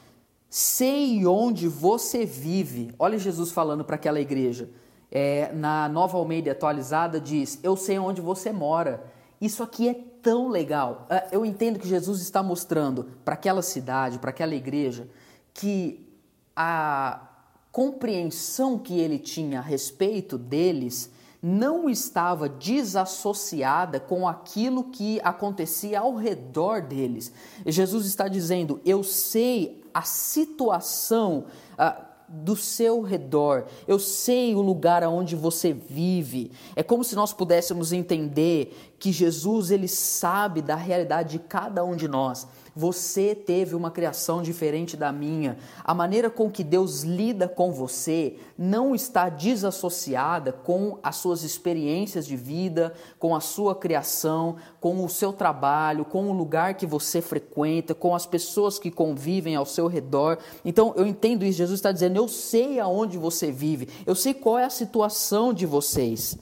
Sei 0.50 1.26
onde 1.26 1.68
você 1.68 2.26
vive. 2.26 2.94
Olha 2.98 3.18
Jesus 3.18 3.52
falando 3.52 3.84
para 3.84 3.96
aquela 3.96 4.20
igreja. 4.20 4.70
É, 5.12 5.52
na 5.54 5.88
Nova 5.90 6.18
Almeida 6.18 6.52
atualizada 6.52 7.20
diz: 7.20 7.60
Eu 7.64 7.76
sei 7.76 8.00
onde 8.00 8.22
você 8.22 8.52
mora. 8.52 9.04
Isso 9.40 9.62
aqui 9.62 9.90
é 9.90 9.94
tão 10.22 10.50
legal. 10.50 11.06
Ah, 11.10 11.28
eu 11.32 11.46
entendo 11.46 11.80
que 11.80 11.88
Jesus 11.88 12.22
está 12.22 12.42
mostrando 12.42 13.06
para 13.24 13.36
aquela 13.36 13.62
cidade, 13.62 14.20
para 14.20 14.32
aquela 14.32 14.56
igreja, 14.56 15.08
que 15.54 16.08
a 16.56 17.28
compreensão 17.72 18.80
que 18.80 19.00
ele 19.00 19.20
tinha 19.20 19.60
a 19.60 19.62
respeito 19.62 20.38
deles 20.38 21.12
não 21.42 21.90
estava 21.90 22.50
desassociada 22.50 24.00
com 24.00 24.28
aquilo 24.28 24.86
que 24.86 25.20
acontecia 25.24 26.00
ao 26.00 26.16
redor 26.16 26.82
deles. 26.82 27.32
Jesus 27.66 28.06
está 28.06 28.28
dizendo: 28.28 28.82
Eu 28.86 29.04
sei 29.04 29.84
a 29.94 30.02
situação. 30.02 31.46
Uh, 31.74 32.08
do 32.30 32.56
seu 32.56 33.02
redor. 33.02 33.66
Eu 33.88 33.98
sei 33.98 34.54
o 34.54 34.62
lugar 34.62 35.02
aonde 35.02 35.36
você 35.36 35.72
vive. 35.72 36.52
É 36.76 36.84
como 36.84 37.04
se 37.04 37.16
nós 37.16 37.32
pudéssemos 37.32 37.94
entender 37.94 38.96
que 39.00 39.12
Jesus 39.12 39.72
ele 39.72 39.88
sabe 39.88 40.62
da 40.62 40.76
realidade 40.76 41.38
de 41.38 41.40
cada 41.40 41.86
um 41.86 41.96
de 41.96 42.08
nós. 42.08 42.46
Você 42.78 43.34
teve 43.34 43.74
uma 43.74 43.90
criação 43.90 44.40
diferente 44.40 44.96
da 44.96 45.12
minha. 45.12 45.58
A 45.84 45.96
maneira 45.96 46.30
com 46.30 46.48
que 46.48 46.64
Deus 46.64 47.02
lida 47.02 47.48
com 47.48 47.72
você 47.72 48.36
não 48.56 48.94
está 48.94 49.30
desassociada 49.30 50.52
com 50.52 51.00
as 51.02 51.16
suas 51.16 51.42
experiências 51.42 52.28
de 52.28 52.38
vida, 52.38 52.94
com 53.18 53.36
a 53.36 53.40
sua 53.40 53.74
criação, 53.74 54.58
com 54.80 55.04
o 55.04 55.10
seu 55.10 55.34
trabalho, 55.34 56.06
com 56.06 56.30
o 56.30 56.34
lugar 56.34 56.76
que 56.76 56.86
você 56.86 57.20
frequenta, 57.20 57.96
com 57.96 58.14
as 58.14 58.28
pessoas 58.28 58.78
que 58.78 58.92
convivem 58.92 59.56
ao 59.56 59.66
seu 59.66 59.88
redor. 59.88 60.38
Então 60.64 60.94
eu 60.96 61.08
entendo 61.08 61.44
isso. 61.44 61.58
Jesus 61.58 61.80
está 61.80 61.92
dizendo: 61.92 62.18
Eu 62.18 62.28
sei 62.28 62.80
aonde 62.80 63.18
você 63.18 63.52
vive, 63.52 63.90
eu 64.06 64.14
sei 64.14 64.36
qual 64.36 64.60
é 64.60 64.66
a 64.66 64.70
situação 64.70 65.52
de 65.52 65.66
vocês. 65.66 66.38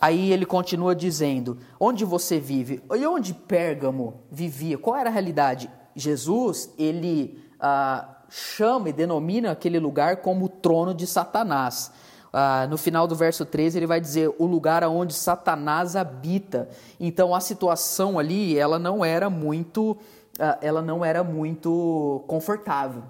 Aí 0.00 0.32
ele 0.32 0.46
continua 0.46 0.94
dizendo: 0.94 1.58
onde 1.78 2.04
você 2.04 2.38
vive? 2.38 2.82
E 2.94 3.06
onde 3.06 3.34
Pérgamo 3.34 4.22
vivia? 4.30 4.78
Qual 4.78 4.96
era 4.96 5.10
a 5.10 5.12
realidade? 5.12 5.70
Jesus, 5.94 6.72
ele 6.78 7.42
ah, 7.58 8.18
chama 8.28 8.90
e 8.90 8.92
denomina 8.92 9.50
aquele 9.50 9.78
lugar 9.78 10.18
como 10.18 10.46
o 10.46 10.48
trono 10.48 10.94
de 10.94 11.06
Satanás. 11.06 11.92
Ah, 12.32 12.66
no 12.68 12.76
final 12.76 13.06
do 13.06 13.14
verso 13.14 13.44
13 13.44 13.78
ele 13.78 13.86
vai 13.86 14.00
dizer 14.00 14.32
o 14.38 14.46
lugar 14.46 14.84
onde 14.84 15.14
Satanás 15.14 15.96
habita. 15.96 16.68
Então 17.00 17.34
a 17.34 17.40
situação 17.40 18.18
ali 18.18 18.56
ela 18.56 18.78
não 18.78 19.04
era 19.04 19.28
muito, 19.28 19.96
ah, 20.38 20.58
ela 20.60 20.82
não 20.82 21.04
era 21.04 21.24
muito 21.24 22.22
confortável. 22.28 23.02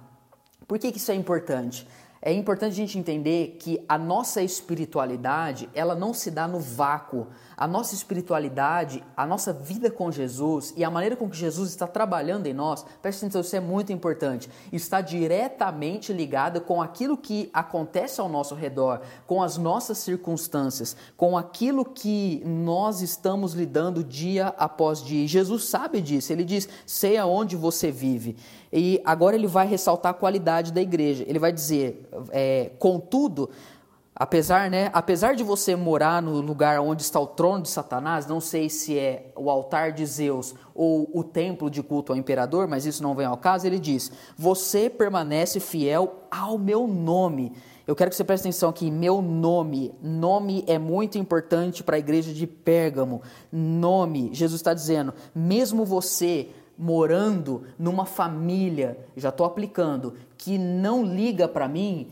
Por 0.66 0.78
que, 0.78 0.92
que 0.92 0.98
isso 0.98 1.10
é 1.10 1.14
importante? 1.14 1.86
É 2.20 2.32
importante 2.32 2.72
a 2.72 2.76
gente 2.76 2.98
entender 2.98 3.56
que 3.60 3.80
a 3.88 3.96
nossa 3.96 4.42
espiritualidade, 4.42 5.68
ela 5.72 5.94
não 5.94 6.12
se 6.12 6.32
dá 6.32 6.48
no 6.48 6.58
vácuo. 6.58 7.28
A 7.56 7.66
nossa 7.66 7.94
espiritualidade, 7.94 9.04
a 9.16 9.24
nossa 9.24 9.52
vida 9.52 9.88
com 9.88 10.10
Jesus 10.10 10.74
e 10.76 10.82
a 10.82 10.90
maneira 10.90 11.14
com 11.14 11.30
que 11.30 11.36
Jesus 11.36 11.70
está 11.70 11.86
trabalhando 11.86 12.46
em 12.46 12.52
nós, 12.52 12.84
preste 13.00 13.20
atenção, 13.20 13.40
isso 13.40 13.54
é 13.54 13.60
muito 13.60 13.92
importante, 13.92 14.50
está 14.72 15.00
diretamente 15.00 16.12
ligada 16.12 16.60
com 16.60 16.82
aquilo 16.82 17.16
que 17.16 17.48
acontece 17.52 18.20
ao 18.20 18.28
nosso 18.28 18.54
redor, 18.54 19.00
com 19.26 19.40
as 19.40 19.56
nossas 19.56 19.98
circunstâncias, 19.98 20.96
com 21.16 21.36
aquilo 21.36 21.84
que 21.84 22.42
nós 22.44 23.00
estamos 23.00 23.54
lidando 23.54 24.02
dia 24.02 24.48
após 24.58 25.02
dia. 25.02 25.24
E 25.24 25.28
Jesus 25.28 25.64
sabe 25.64 26.00
disso, 26.00 26.32
ele 26.32 26.44
diz: 26.44 26.68
sei 26.84 27.16
aonde 27.16 27.56
você 27.56 27.90
vive. 27.90 28.36
E 28.72 29.00
agora 29.04 29.34
ele 29.34 29.46
vai 29.46 29.66
ressaltar 29.66 30.10
a 30.10 30.14
qualidade 30.14 30.72
da 30.72 30.80
igreja. 30.80 31.24
Ele 31.26 31.38
vai 31.38 31.52
dizer, 31.52 32.08
é, 32.30 32.70
contudo, 32.78 33.48
apesar, 34.14 34.70
né, 34.70 34.90
apesar 34.92 35.34
de 35.34 35.44
você 35.44 35.76
morar 35.76 36.20
no 36.20 36.40
lugar 36.40 36.80
onde 36.80 37.02
está 37.02 37.20
o 37.20 37.26
trono 37.26 37.62
de 37.62 37.68
Satanás, 37.68 38.26
não 38.26 38.40
sei 38.40 38.68
se 38.68 38.98
é 38.98 39.32
o 39.36 39.48
altar 39.48 39.92
de 39.92 40.04
Zeus 40.04 40.54
ou 40.74 41.08
o 41.14 41.22
templo 41.22 41.70
de 41.70 41.82
culto 41.82 42.12
ao 42.12 42.18
imperador, 42.18 42.66
mas 42.66 42.84
isso 42.84 43.02
não 43.02 43.14
vem 43.14 43.26
ao 43.26 43.36
caso, 43.38 43.66
ele 43.66 43.78
diz: 43.78 44.10
Você 44.36 44.90
permanece 44.90 45.60
fiel 45.60 46.24
ao 46.30 46.58
meu 46.58 46.86
nome. 46.86 47.52
Eu 47.86 47.96
quero 47.96 48.10
que 48.10 48.16
você 48.16 48.24
preste 48.24 48.42
atenção 48.42 48.68
aqui, 48.68 48.90
meu 48.90 49.22
nome. 49.22 49.94
Nome 50.02 50.62
é 50.66 50.78
muito 50.78 51.16
importante 51.16 51.82
para 51.82 51.96
a 51.96 51.98
igreja 51.98 52.34
de 52.34 52.46
Pérgamo. 52.46 53.22
Nome, 53.50 54.28
Jesus 54.34 54.60
está 54.60 54.74
dizendo, 54.74 55.14
mesmo 55.34 55.86
você 55.86 56.50
morando 56.78 57.64
numa 57.78 58.06
família, 58.06 58.96
já 59.16 59.30
estou 59.30 59.44
aplicando, 59.44 60.14
que 60.36 60.56
não 60.56 61.04
liga 61.04 61.48
para 61.48 61.66
mim, 61.66 62.08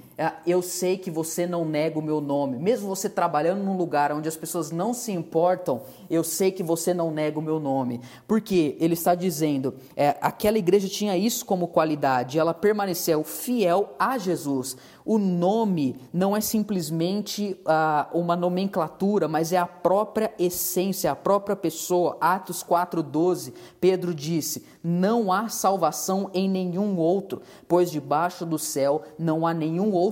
eu 0.46 0.62
sei 0.62 0.96
que 0.96 1.10
você 1.10 1.46
não 1.46 1.64
nega 1.64 1.98
o 1.98 2.02
meu 2.02 2.22
nome. 2.22 2.58
Mesmo 2.58 2.88
você 2.88 3.08
trabalhando 3.08 3.62
num 3.62 3.76
lugar 3.76 4.12
onde 4.12 4.28
as 4.28 4.36
pessoas 4.36 4.70
não 4.70 4.94
se 4.94 5.12
importam, 5.12 5.82
eu 6.08 6.24
sei 6.24 6.50
que 6.50 6.62
você 6.62 6.94
não 6.94 7.10
nega 7.10 7.38
o 7.38 7.42
meu 7.42 7.60
nome. 7.60 8.00
Porque 8.26 8.76
ele 8.80 8.94
está 8.94 9.14
dizendo, 9.14 9.74
é, 9.94 10.16
aquela 10.22 10.56
igreja 10.56 10.88
tinha 10.88 11.16
isso 11.18 11.44
como 11.44 11.68
qualidade, 11.68 12.38
ela 12.38 12.54
permaneceu 12.54 13.22
fiel 13.24 13.94
a 13.98 14.16
Jesus. 14.16 14.76
O 15.04 15.18
nome 15.18 15.96
não 16.12 16.36
é 16.36 16.40
simplesmente 16.40 17.56
ah, 17.64 18.08
uma 18.12 18.34
nomenclatura, 18.34 19.28
mas 19.28 19.52
é 19.52 19.56
a 19.56 19.66
própria 19.66 20.32
essência, 20.36 21.12
a 21.12 21.14
própria 21.14 21.54
pessoa. 21.54 22.16
Atos 22.20 22.64
4,12, 22.64 23.52
Pedro 23.80 24.12
disse: 24.12 24.64
Não 24.82 25.30
há 25.30 25.48
salvação 25.48 26.28
em 26.34 26.48
nenhum 26.48 26.96
outro, 26.96 27.40
pois 27.68 27.88
debaixo 27.88 28.44
do 28.44 28.58
céu 28.58 29.02
não 29.16 29.46
há 29.46 29.54
nenhum 29.54 29.92
outro 29.92 30.05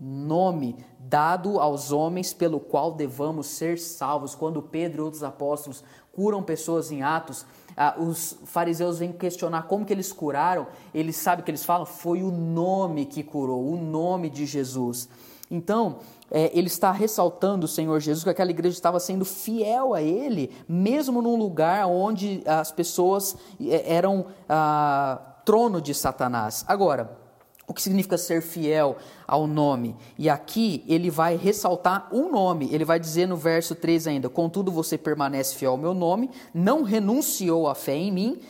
nome 0.00 0.76
dado 0.98 1.58
aos 1.58 1.90
homens 1.90 2.32
pelo 2.32 2.60
qual 2.60 2.92
devamos 2.92 3.46
ser 3.48 3.78
salvos. 3.78 4.34
Quando 4.34 4.62
Pedro 4.62 5.02
e 5.02 5.04
outros 5.04 5.22
apóstolos 5.22 5.82
curam 6.12 6.42
pessoas 6.42 6.92
em 6.92 7.02
Atos, 7.02 7.44
ah, 7.76 7.96
os 7.98 8.38
fariseus 8.44 8.98
vêm 8.98 9.12
questionar 9.12 9.62
como 9.62 9.84
que 9.84 9.92
eles 9.92 10.12
curaram, 10.12 10.66
eles 10.94 11.16
sabem 11.16 11.44
que 11.44 11.50
eles 11.50 11.64
falam? 11.64 11.86
Foi 11.86 12.22
o 12.22 12.30
nome 12.30 13.06
que 13.06 13.22
curou, 13.22 13.72
o 13.72 13.76
nome 13.76 14.28
de 14.28 14.46
Jesus. 14.46 15.08
Então, 15.50 15.98
é, 16.30 16.56
ele 16.56 16.68
está 16.68 16.92
ressaltando 16.92 17.64
o 17.64 17.68
Senhor 17.68 17.98
Jesus 17.98 18.22
que 18.22 18.30
aquela 18.30 18.50
igreja 18.50 18.76
estava 18.76 19.00
sendo 19.00 19.24
fiel 19.24 19.94
a 19.94 20.00
Ele, 20.00 20.52
mesmo 20.68 21.20
num 21.20 21.36
lugar 21.36 21.86
onde 21.88 22.42
as 22.46 22.70
pessoas 22.70 23.36
é, 23.60 23.92
eram 23.92 24.26
ah, 24.48 25.20
trono 25.44 25.80
de 25.80 25.92
Satanás. 25.92 26.64
Agora, 26.68 27.18
o 27.70 27.72
que 27.72 27.80
significa 27.80 28.18
ser 28.18 28.42
fiel 28.42 28.96
ao 29.28 29.46
nome. 29.46 29.94
E 30.18 30.28
aqui 30.28 30.82
ele 30.88 31.08
vai 31.08 31.36
ressaltar 31.36 32.08
um 32.10 32.28
nome. 32.28 32.68
Ele 32.72 32.84
vai 32.84 32.98
dizer 32.98 33.28
no 33.28 33.36
verso 33.36 33.76
3 33.76 34.08
ainda: 34.08 34.28
Contudo, 34.28 34.72
você 34.72 34.98
permanece 34.98 35.54
fiel 35.54 35.70
ao 35.70 35.76
meu 35.76 35.94
nome, 35.94 36.32
não 36.52 36.82
renunciou 36.82 37.68
à 37.68 37.74
fé 37.76 37.94
em 37.94 38.10
mim. 38.10 38.40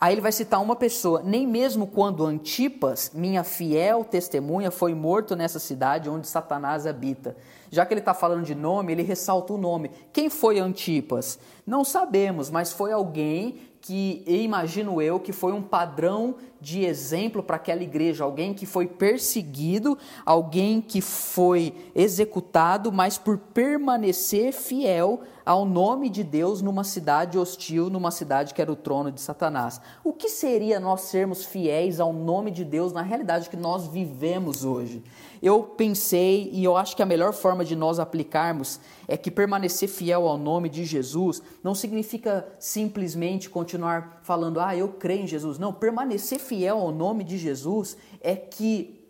Aí 0.00 0.14
ele 0.14 0.22
vai 0.22 0.32
citar 0.32 0.62
uma 0.62 0.74
pessoa, 0.74 1.20
nem 1.22 1.46
mesmo 1.46 1.86
quando 1.86 2.24
Antipas, 2.24 3.10
minha 3.12 3.44
fiel 3.44 4.02
testemunha, 4.02 4.70
foi 4.70 4.94
morto 4.94 5.36
nessa 5.36 5.58
cidade 5.58 6.08
onde 6.08 6.26
Satanás 6.26 6.86
habita. 6.86 7.36
Já 7.70 7.84
que 7.84 7.92
ele 7.92 8.00
está 8.00 8.14
falando 8.14 8.44
de 8.44 8.54
nome, 8.54 8.92
ele 8.92 9.02
ressalta 9.02 9.52
o 9.52 9.58
nome. 9.58 9.90
Quem 10.10 10.30
foi 10.30 10.58
Antipas? 10.58 11.38
Não 11.70 11.84
sabemos, 11.84 12.50
mas 12.50 12.72
foi 12.72 12.90
alguém 12.90 13.54
que 13.80 14.24
imagino 14.26 15.00
eu 15.00 15.20
que 15.20 15.32
foi 15.32 15.52
um 15.52 15.62
padrão 15.62 16.34
de 16.60 16.84
exemplo 16.84 17.44
para 17.44 17.54
aquela 17.54 17.82
igreja, 17.82 18.24
alguém 18.24 18.52
que 18.52 18.66
foi 18.66 18.88
perseguido, 18.88 19.96
alguém 20.26 20.80
que 20.80 21.00
foi 21.00 21.72
executado, 21.94 22.90
mas 22.90 23.16
por 23.16 23.38
permanecer 23.38 24.52
fiel 24.52 25.20
ao 25.46 25.64
nome 25.64 26.10
de 26.10 26.22
Deus 26.22 26.60
numa 26.60 26.84
cidade 26.84 27.38
hostil, 27.38 27.88
numa 27.88 28.10
cidade 28.10 28.52
que 28.52 28.60
era 28.60 28.70
o 28.70 28.76
trono 28.76 29.10
de 29.10 29.20
Satanás. 29.20 29.80
O 30.04 30.12
que 30.12 30.28
seria 30.28 30.78
nós 30.78 31.02
sermos 31.02 31.44
fiéis 31.44 31.98
ao 31.98 32.12
nome 32.12 32.50
de 32.50 32.64
Deus 32.64 32.92
na 32.92 33.00
realidade 33.00 33.48
que 33.48 33.56
nós 33.56 33.86
vivemos 33.86 34.64
hoje? 34.64 35.02
Eu 35.42 35.62
pensei 35.62 36.50
e 36.52 36.62
eu 36.62 36.76
acho 36.76 36.94
que 36.94 37.02
a 37.02 37.06
melhor 37.06 37.32
forma 37.32 37.64
de 37.64 37.74
nós 37.74 37.98
aplicarmos 37.98 38.78
é 39.08 39.16
que 39.16 39.30
permanecer 39.30 39.88
fiel 39.88 40.28
ao 40.28 40.36
nome 40.36 40.68
de 40.68 40.84
Jesus 40.84 41.42
não 41.62 41.74
significa 41.74 42.46
simplesmente 42.58 43.50
continuar 43.50 44.20
falando, 44.22 44.60
ah, 44.60 44.74
eu 44.74 44.88
creio 44.88 45.24
em 45.24 45.26
Jesus. 45.26 45.58
Não, 45.58 45.72
permanecer 45.72 46.38
fiel 46.38 46.78
ao 46.78 46.90
nome 46.90 47.22
de 47.22 47.36
Jesus 47.36 47.96
é 48.20 48.34
que 48.34 49.08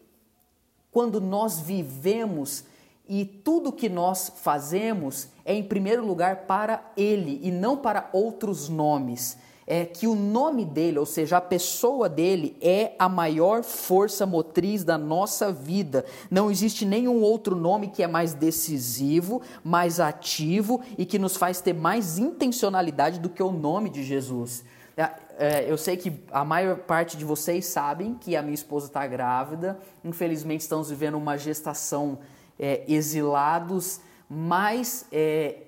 quando 0.91 1.21
nós 1.21 1.61
vivemos 1.61 2.65
e 3.09 3.25
tudo 3.25 3.73
que 3.73 3.89
nós 3.89 4.33
fazemos 4.37 5.29
é 5.45 5.55
em 5.55 5.63
primeiro 5.63 6.05
lugar 6.05 6.47
para 6.47 6.93
Ele 6.97 7.41
e 7.43 7.51
não 7.51 7.77
para 7.77 8.09
outros 8.13 8.69
nomes 8.69 9.37
é 9.71 9.87
que 9.87 10.09
o 10.09 10.17
nome 10.17 10.65
dele, 10.65 10.99
ou 10.99 11.07
seja, 11.07 11.37
a 11.37 11.41
pessoa 11.41 12.09
dele, 12.09 12.57
é 12.61 12.93
a 12.99 13.09
maior 13.09 13.63
força 13.63 14.27
motriz 14.27 14.83
da 14.83 14.99
nossa 14.99 15.53
vida. 15.53 16.05
Não 16.29 16.51
existe 16.51 16.85
nenhum 16.85 17.23
outro 17.23 17.55
nome 17.55 17.87
que 17.87 18.03
é 18.03 18.09
mais 18.09 18.35
decisivo, 18.35 19.41
mais 19.63 20.01
ativo 20.01 20.81
e 20.99 21.07
que 21.07 21.21
nos 21.21 21.37
faz 21.37 21.61
ter 21.61 21.73
mais 21.73 22.19
intencionalidade 22.19 23.21
do 23.21 23.29
que 23.29 23.41
o 23.41 23.53
nome 23.53 23.91
de 23.91 24.03
Jesus. 24.03 24.65
É, 24.97 25.11
é, 25.39 25.71
eu 25.71 25.79
sei 25.79 25.97
que 25.97 26.21
a 26.33 26.45
maior 26.45 26.79
parte 26.79 27.17
de 27.17 27.25
vocês 27.25 27.65
sabem 27.67 28.15
que 28.21 28.35
a 28.35 28.43
minha 28.43 28.55
esposa 28.55 28.87
está 28.87 29.07
grávida. 29.07 29.79
Infelizmente, 30.03 30.63
estamos 30.63 30.91
vivendo 30.91 31.15
uma 31.15 31.39
gestação 31.39 32.19
é, 32.59 32.83
exilados, 32.89 34.01
mas 34.29 35.07
é, 35.13 35.59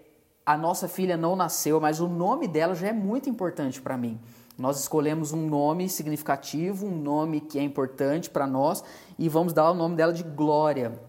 a 0.45 0.57
nossa 0.57 0.89
filha 0.89 1.17
não 1.17 1.37
nasceu, 1.37 1.81
mas 1.81 2.01
o 2.01 2.09
nome 2.09 2.49
dela 2.49 2.75
já 2.75 2.89
é 2.89 2.93
muito 2.93 3.31
importante 3.31 3.81
para 3.81 3.97
mim. 3.97 4.21
Nós 4.59 4.81
escolhemos 4.81 5.33
um 5.33 5.47
nome 5.47 5.89
significativo, 5.89 6.87
um 6.87 6.97
nome 6.97 7.41
que 7.41 7.59
é 7.59 7.63
importante 7.63 8.29
para 8.29 8.47
nós 8.47 8.85
e 9.19 9.29
vamos 9.29 9.53
dar 9.53 9.71
o 9.71 9.75
nome 9.75 9.97
dela 9.97 10.13
de 10.13 10.23
Glória. 10.23 11.01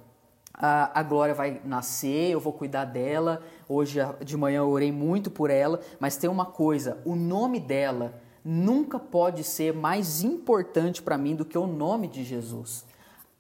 A, 0.54 1.00
a, 1.00 1.04
Glória 1.04 1.34
vai 1.34 1.60
nascer, 1.66 2.32
eu 2.32 2.40
vou 2.40 2.54
cuidar 2.54 2.86
dela. 2.86 3.42
Hoje 3.68 4.00
de 4.24 4.38
manhã 4.38 4.60
eu 4.60 4.70
orei 4.70 4.92
muito 4.92 5.30
por 5.30 5.50
ela, 5.50 5.80
mas 6.00 6.16
tem 6.16 6.30
uma 6.30 6.46
coisa: 6.46 7.00
o 7.04 7.16
nome 7.16 7.60
dela 7.60 8.22
nunca 8.46 9.00
pode 9.00 9.44
ser 9.44 9.74
mais 9.74 10.24
importante 10.24 11.02
para 11.02 11.18
mim 11.18 11.36
do 11.36 11.44
que 11.44 11.58
o 11.58 11.68
nome 11.68 12.08
de 12.08 12.24
Jesus 12.24 12.86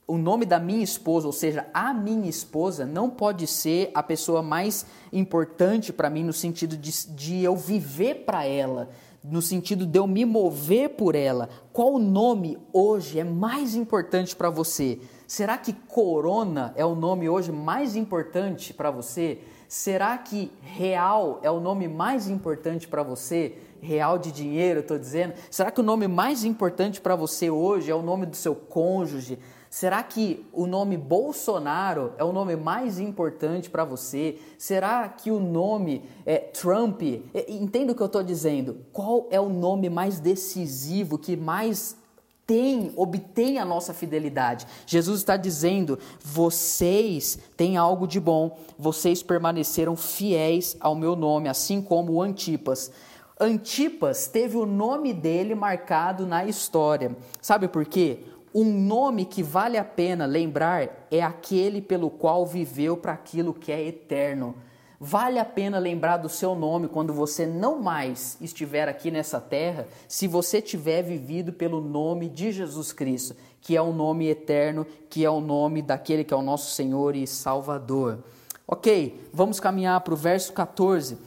o 0.05 0.17
nome 0.17 0.45
da 0.45 0.59
minha 0.59 0.83
esposa, 0.83 1.27
ou 1.27 1.33
seja, 1.33 1.65
a 1.73 1.93
minha 1.93 2.29
esposa, 2.29 2.85
não 2.85 3.09
pode 3.09 3.47
ser 3.47 3.89
a 3.93 4.03
pessoa 4.03 4.41
mais 4.41 4.85
importante 5.11 5.93
para 5.93 6.09
mim 6.09 6.23
no 6.23 6.33
sentido 6.33 6.75
de, 6.75 6.91
de 7.07 7.43
eu 7.43 7.55
viver 7.55 8.25
para 8.25 8.45
ela, 8.45 8.89
no 9.23 9.41
sentido 9.41 9.85
de 9.85 9.97
eu 9.97 10.05
me 10.05 10.25
mover 10.25 10.89
por 10.89 11.15
ela. 11.15 11.47
Qual 11.71 11.97
nome 11.97 12.57
hoje 12.73 13.17
é 13.17 13.23
mais 13.23 13.75
importante 13.75 14.35
para 14.35 14.49
você? 14.49 14.99
Será 15.25 15.57
que 15.57 15.71
Corona 15.71 16.73
é 16.75 16.85
o 16.85 16.95
nome 16.95 17.29
hoje 17.29 17.51
mais 17.51 17.95
importante 17.95 18.73
para 18.73 18.91
você? 18.91 19.39
Será 19.69 20.17
que 20.17 20.51
Real 20.61 21.39
é 21.41 21.49
o 21.49 21.61
nome 21.61 21.87
mais 21.87 22.27
importante 22.27 22.87
para 22.87 23.01
você? 23.01 23.57
Real 23.81 24.19
de 24.19 24.31
dinheiro, 24.31 24.81
estou 24.81 24.99
dizendo. 24.99 25.33
Será 25.49 25.71
que 25.71 25.79
o 25.79 25.83
nome 25.83 26.07
mais 26.07 26.43
importante 26.43 27.01
para 27.01 27.15
você 27.15 27.49
hoje 27.49 27.89
é 27.89 27.95
o 27.95 28.01
nome 28.01 28.25
do 28.25 28.35
seu 28.35 28.53
cônjuge? 28.53 29.39
Será 29.73 30.03
que 30.03 30.45
o 30.53 30.67
nome 30.67 30.95
Bolsonaro 30.95 32.13
é 32.19 32.23
o 32.23 32.31
nome 32.31 32.55
mais 32.55 32.99
importante 32.99 33.71
para 33.71 33.83
você? 33.83 34.37
Será 34.55 35.09
que 35.09 35.31
o 35.31 35.39
nome 35.39 36.03
é, 36.27 36.37
Trump? 36.37 37.01
É, 37.33 37.51
entenda 37.51 37.91
o 37.91 37.95
que 37.95 38.03
eu 38.03 38.05
estou 38.05 38.21
dizendo. 38.21 38.85
Qual 38.93 39.27
é 39.31 39.41
o 39.41 39.49
nome 39.49 39.89
mais 39.89 40.19
decisivo 40.19 41.17
que 41.17 41.35
mais 41.35 41.97
tem, 42.45 42.93
obtém 42.95 43.57
a 43.57 43.65
nossa 43.65 43.95
fidelidade. 43.95 44.67
Jesus 44.85 45.21
está 45.21 45.35
dizendo: 45.35 45.97
vocês 46.23 47.39
têm 47.57 47.75
algo 47.75 48.05
de 48.05 48.19
bom, 48.19 48.55
vocês 48.77 49.23
permaneceram 49.23 49.95
fiéis 49.95 50.77
ao 50.79 50.93
meu 50.93 51.15
nome, 51.15 51.49
assim 51.49 51.81
como 51.81 52.21
Antipas. 52.21 52.91
Antipas 53.39 54.27
teve 54.27 54.55
o 54.55 54.65
nome 54.65 55.11
dele 55.11 55.55
marcado 55.55 56.27
na 56.27 56.45
história. 56.45 57.15
Sabe 57.41 57.67
por 57.67 57.85
quê? 57.85 58.19
Um 58.53 58.65
nome 58.65 59.25
que 59.25 59.41
vale 59.41 59.77
a 59.79 59.83
pena 59.83 60.25
lembrar 60.27 61.07
é 61.09 61.23
aquele 61.23 61.81
pelo 61.81 62.09
qual 62.09 62.45
viveu 62.45 62.95
para 62.95 63.13
aquilo 63.13 63.51
que 63.51 63.71
é 63.71 63.83
eterno. 63.83 64.53
Vale 64.99 65.39
a 65.39 65.43
pena 65.43 65.79
lembrar 65.79 66.17
do 66.17 66.29
seu 66.29 66.53
nome 66.53 66.87
quando 66.87 67.11
você 67.11 67.47
não 67.47 67.81
mais 67.81 68.37
estiver 68.39 68.87
aqui 68.87 69.09
nessa 69.09 69.41
terra, 69.41 69.87
se 70.07 70.27
você 70.27 70.61
tiver 70.61 71.01
vivido 71.01 71.51
pelo 71.51 71.81
nome 71.81 72.29
de 72.29 72.51
Jesus 72.51 72.93
Cristo, 72.93 73.35
que 73.59 73.75
é 73.75 73.81
o 73.81 73.91
nome 73.91 74.27
eterno, 74.27 74.85
que 75.09 75.25
é 75.25 75.29
o 75.29 75.41
nome 75.41 75.81
daquele 75.81 76.23
que 76.23 76.33
é 76.33 76.37
o 76.37 76.43
nosso 76.43 76.71
Senhor 76.71 77.15
e 77.15 77.25
Salvador. 77.25 78.19
Ok, 78.67 79.29
vamos 79.33 79.59
caminhar 79.59 79.99
para 80.01 80.13
o 80.13 80.17
verso 80.17 80.53
14. 80.53 81.17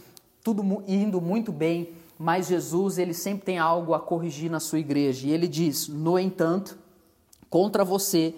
Tudo 0.45 0.63
indo 0.87 1.21
muito 1.21 1.51
bem, 1.51 1.91
mas 2.19 2.47
Jesus 2.47 2.99
ele 2.99 3.13
sempre 3.13 3.45
tem 3.45 3.59
algo 3.59 3.95
a 3.95 4.01
corrigir 4.01 4.51
na 4.51 4.61
sua 4.61 4.79
igreja. 4.79 5.27
E 5.27 5.33
ele 5.33 5.47
diz: 5.47 5.87
No 5.87 6.19
entanto, 6.19 6.79
Contra 7.49 7.85
você, 7.85 8.35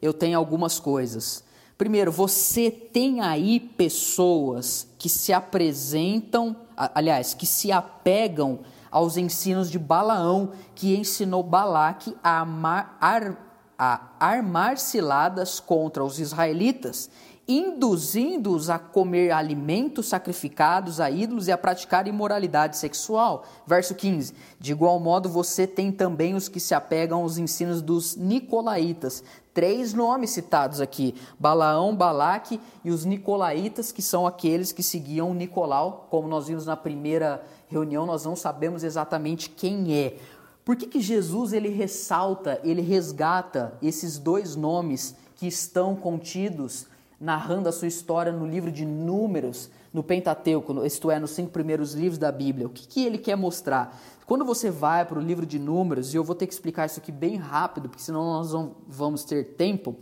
eu 0.00 0.12
tenho 0.12 0.38
algumas 0.38 0.78
coisas. 0.78 1.44
Primeiro, 1.76 2.12
você 2.12 2.70
tem 2.70 3.20
aí 3.20 3.58
pessoas 3.58 4.86
que 4.98 5.08
se 5.08 5.32
apresentam, 5.32 6.56
aliás, 6.76 7.34
que 7.34 7.46
se 7.46 7.72
apegam 7.72 8.60
aos 8.90 9.16
ensinos 9.16 9.70
de 9.70 9.78
Balaão, 9.78 10.52
que 10.74 10.94
ensinou 10.94 11.42
Balaque 11.42 12.14
a, 12.22 12.40
amar, 12.40 12.96
ar, 13.00 13.51
a 13.84 14.00
armar 14.20 14.78
ciladas 14.78 15.58
contra 15.58 16.04
os 16.04 16.20
israelitas 16.20 17.10
induzindo-os 17.48 18.70
a 18.70 18.78
comer 18.78 19.32
alimentos 19.32 20.06
sacrificados 20.06 21.00
a 21.00 21.10
ídolos 21.10 21.48
e 21.48 21.52
a 21.52 21.58
praticar 21.58 22.06
imoralidade 22.06 22.76
sexual. 22.76 23.44
Verso 23.66 23.94
15: 23.94 24.32
De 24.60 24.70
igual 24.72 25.00
modo, 25.00 25.28
você 25.28 25.66
tem 25.66 25.90
também 25.90 26.34
os 26.34 26.48
que 26.48 26.60
se 26.60 26.74
apegam 26.74 27.22
aos 27.22 27.38
ensinos 27.38 27.82
dos 27.82 28.14
nicolaítas. 28.14 29.24
Três 29.52 29.92
nomes 29.92 30.30
citados 30.30 30.80
aqui: 30.80 31.14
Balaão, 31.38 31.96
Balaque 31.96 32.60
e 32.84 32.90
os 32.90 33.04
nicolaítas, 33.04 33.90
que 33.90 34.00
são 34.02 34.26
aqueles 34.26 34.70
que 34.70 34.82
seguiam 34.82 35.34
Nicolau. 35.34 36.06
Como 36.10 36.28
nós 36.28 36.46
vimos 36.46 36.64
na 36.64 36.76
primeira 36.76 37.42
reunião, 37.68 38.06
nós 38.06 38.24
não 38.24 38.36
sabemos 38.36 38.84
exatamente 38.84 39.50
quem 39.50 39.92
é. 39.94 40.16
Por 40.64 40.76
que, 40.76 40.86
que 40.86 41.00
Jesus 41.00 41.52
ele 41.52 41.68
ressalta, 41.68 42.60
ele 42.62 42.82
resgata 42.82 43.76
esses 43.82 44.18
dois 44.18 44.54
nomes 44.54 45.16
que 45.34 45.46
estão 45.46 45.96
contidos 45.96 46.86
narrando 47.18 47.68
a 47.68 47.72
sua 47.72 47.88
história 47.88 48.32
no 48.32 48.46
livro 48.46 48.70
de 48.70 48.84
Números, 48.84 49.70
no 49.92 50.02
Pentateuco, 50.02 50.84
isto 50.84 51.10
é, 51.10 51.20
nos 51.20 51.32
cinco 51.32 51.50
primeiros 51.50 51.94
livros 51.94 52.18
da 52.18 52.32
Bíblia. 52.32 52.66
O 52.66 52.70
que, 52.70 52.86
que 52.86 53.04
ele 53.04 53.18
quer 53.18 53.36
mostrar? 53.36 54.00
Quando 54.26 54.44
você 54.44 54.70
vai 54.70 55.04
para 55.04 55.18
o 55.18 55.22
livro 55.22 55.44
de 55.44 55.58
Números, 55.58 56.14
e 56.14 56.16
eu 56.16 56.24
vou 56.24 56.34
ter 56.34 56.46
que 56.46 56.52
explicar 56.54 56.86
isso 56.86 56.98
aqui 56.98 57.12
bem 57.12 57.36
rápido, 57.36 57.88
porque 57.88 58.02
senão 58.02 58.24
nós 58.24 58.52
vamos 58.88 59.24
ter 59.24 59.54
tempo. 59.56 59.96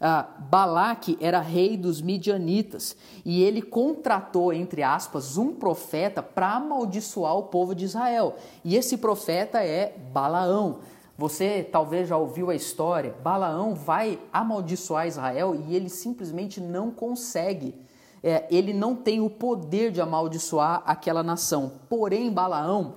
Ah, 0.00 0.28
Balaque 0.38 1.18
era 1.20 1.40
rei 1.40 1.76
dos 1.76 2.00
midianitas 2.00 2.96
e 3.24 3.42
ele 3.42 3.60
contratou, 3.60 4.52
entre 4.52 4.82
aspas, 4.82 5.36
um 5.36 5.52
profeta 5.52 6.22
para 6.22 6.54
amaldiçoar 6.54 7.36
o 7.36 7.44
povo 7.44 7.74
de 7.74 7.84
Israel. 7.84 8.36
E 8.64 8.76
esse 8.76 8.96
profeta 8.96 9.60
é 9.62 9.96
Balaão. 10.12 10.78
Você 11.16 11.64
talvez 11.64 12.08
já 12.08 12.16
ouviu 12.16 12.48
a 12.48 12.54
história. 12.54 13.16
Balaão 13.24 13.74
vai 13.74 14.20
amaldiçoar 14.32 15.08
Israel 15.08 15.56
e 15.66 15.74
ele 15.74 15.88
simplesmente 15.88 16.60
não 16.60 16.92
consegue. 16.92 17.74
É, 18.22 18.46
ele 18.50 18.72
não 18.72 18.94
tem 18.94 19.20
o 19.20 19.28
poder 19.28 19.90
de 19.90 20.00
amaldiçoar 20.00 20.82
aquela 20.86 21.24
nação. 21.24 21.72
Porém, 21.88 22.32
Balaão 22.32 22.94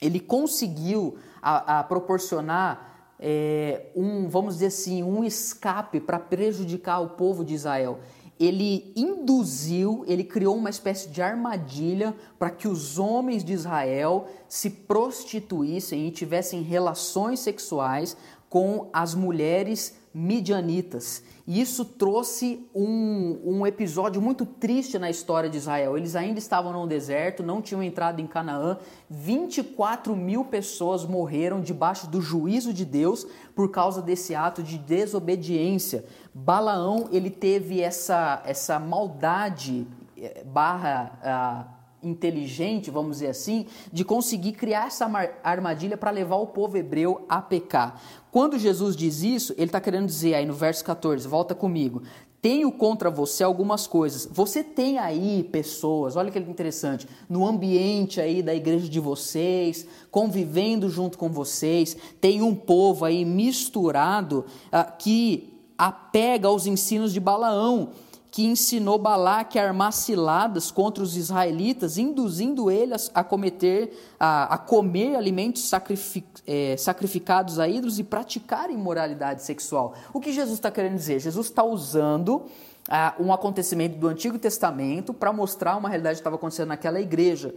ele 0.00 0.18
conseguiu 0.18 1.16
a, 1.40 1.78
a 1.78 1.84
proporcionar 1.84 2.91
é, 3.22 3.86
um, 3.94 4.28
vamos 4.28 4.54
dizer 4.54 4.66
assim, 4.66 5.02
um 5.02 5.22
escape 5.22 6.00
para 6.00 6.18
prejudicar 6.18 7.00
o 7.00 7.10
povo 7.10 7.44
de 7.44 7.54
Israel 7.54 8.00
ele 8.44 8.92
induziu, 8.96 10.04
ele 10.08 10.24
criou 10.24 10.56
uma 10.56 10.68
espécie 10.68 11.08
de 11.08 11.22
armadilha 11.22 12.12
para 12.40 12.50
que 12.50 12.66
os 12.66 12.98
homens 12.98 13.44
de 13.44 13.52
Israel 13.52 14.26
se 14.48 14.68
prostituíssem 14.68 16.08
e 16.08 16.10
tivessem 16.10 16.60
relações 16.60 17.38
sexuais 17.38 18.16
com 18.48 18.88
as 18.92 19.14
mulheres 19.14 19.94
midianitas. 20.12 21.22
E 21.46 21.60
isso 21.60 21.84
trouxe 21.84 22.68
um, 22.74 23.40
um 23.44 23.66
episódio 23.66 24.22
muito 24.22 24.46
triste 24.46 24.98
na 24.98 25.10
história 25.10 25.50
de 25.50 25.56
Israel. 25.56 25.96
Eles 25.96 26.14
ainda 26.14 26.38
estavam 26.38 26.72
no 26.72 26.86
deserto, 26.86 27.42
não 27.42 27.60
tinham 27.60 27.82
entrado 27.82 28.20
em 28.20 28.26
Canaã. 28.26 28.78
24 29.10 30.14
mil 30.14 30.44
pessoas 30.44 31.04
morreram 31.04 31.60
debaixo 31.60 32.08
do 32.08 32.20
juízo 32.20 32.72
de 32.72 32.84
Deus 32.84 33.26
por 33.56 33.70
causa 33.70 34.00
desse 34.00 34.34
ato 34.34 34.62
de 34.62 34.78
desobediência. 34.78 36.04
Balaão 36.32 37.08
ele 37.10 37.30
teve 37.30 37.80
essa, 37.80 38.40
essa 38.46 38.78
maldade 38.78 39.86
eh, 40.16 40.44
barra 40.44 41.18
ah, 41.22 41.81
inteligente, 42.02 42.90
vamos 42.90 43.18
dizer 43.18 43.28
assim, 43.28 43.66
de 43.92 44.04
conseguir 44.04 44.52
criar 44.52 44.86
essa 44.86 45.10
armadilha 45.42 45.96
para 45.96 46.10
levar 46.10 46.36
o 46.36 46.46
povo 46.46 46.76
hebreu 46.76 47.24
a 47.28 47.40
pecar. 47.40 48.00
Quando 48.30 48.58
Jesus 48.58 48.96
diz 48.96 49.22
isso, 49.22 49.52
ele 49.54 49.66
está 49.66 49.80
querendo 49.80 50.06
dizer 50.06 50.34
aí 50.34 50.46
no 50.46 50.54
verso 50.54 50.84
14, 50.84 51.28
volta 51.28 51.54
comigo. 51.54 52.02
Tenho 52.40 52.72
contra 52.72 53.08
você 53.08 53.44
algumas 53.44 53.86
coisas. 53.86 54.26
Você 54.32 54.64
tem 54.64 54.98
aí 54.98 55.48
pessoas, 55.52 56.16
olha 56.16 56.28
que 56.30 56.38
interessante, 56.40 57.06
no 57.28 57.46
ambiente 57.46 58.20
aí 58.20 58.42
da 58.42 58.52
igreja 58.52 58.88
de 58.88 58.98
vocês, 58.98 59.86
convivendo 60.10 60.88
junto 60.88 61.16
com 61.16 61.28
vocês, 61.28 61.96
tem 62.20 62.42
um 62.42 62.54
povo 62.54 63.04
aí 63.04 63.24
misturado 63.24 64.44
ah, 64.72 64.84
que 64.84 65.52
apega 65.78 66.48
aos 66.48 66.66
ensinos 66.66 67.12
de 67.12 67.20
Balaão 67.20 67.90
que 68.32 68.46
ensinou 68.46 68.96
Balaque 68.96 69.58
a 69.58 69.66
armar 69.68 69.92
ciladas 69.92 70.70
contra 70.70 71.04
os 71.04 71.18
israelitas, 71.18 71.98
induzindo 71.98 72.70
eles 72.70 73.10
a 73.14 73.22
cometer, 73.22 73.92
a, 74.18 74.54
a 74.54 74.56
comer 74.56 75.16
alimentos 75.16 75.68
sacrific, 75.68 76.26
é, 76.46 76.74
sacrificados 76.78 77.58
a 77.58 77.68
ídolos 77.68 77.98
e 77.98 78.02
praticar 78.02 78.70
imoralidade 78.70 79.42
sexual. 79.42 79.92
O 80.14 80.18
que 80.18 80.32
Jesus 80.32 80.54
está 80.54 80.70
querendo 80.70 80.96
dizer? 80.96 81.20
Jesus 81.20 81.48
está 81.48 81.62
usando 81.62 82.46
ah, 82.88 83.14
um 83.20 83.34
acontecimento 83.34 83.98
do 83.98 84.08
Antigo 84.08 84.38
Testamento 84.38 85.12
para 85.12 85.30
mostrar 85.30 85.76
uma 85.76 85.90
realidade 85.90 86.14
que 86.14 86.20
estava 86.20 86.36
acontecendo 86.36 86.68
naquela 86.68 87.02
igreja. 87.02 87.54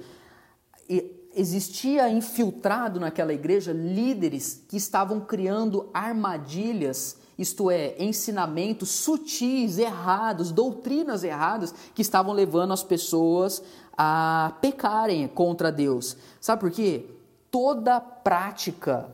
E 0.90 1.10
existia 1.34 2.10
infiltrado 2.10 3.00
naquela 3.00 3.34
igreja 3.34 3.72
líderes 3.72 4.62
que 4.68 4.76
estavam 4.76 5.22
criando 5.22 5.90
armadilhas 5.94 7.24
isto 7.38 7.70
é, 7.70 7.96
ensinamentos 8.00 8.90
sutis, 8.90 9.78
errados, 9.78 10.52
doutrinas 10.52 11.24
erradas 11.24 11.74
que 11.94 12.02
estavam 12.02 12.34
levando 12.34 12.74
as 12.74 12.84
pessoas 12.84 13.62
a 13.98 14.54
pecarem 14.62 15.28
contra 15.28 15.72
Deus. 15.72 16.18
Sabe 16.40 16.62
por 16.62 16.72
quê? 16.72 17.06
Toda 17.52 18.00
prática 18.00 19.14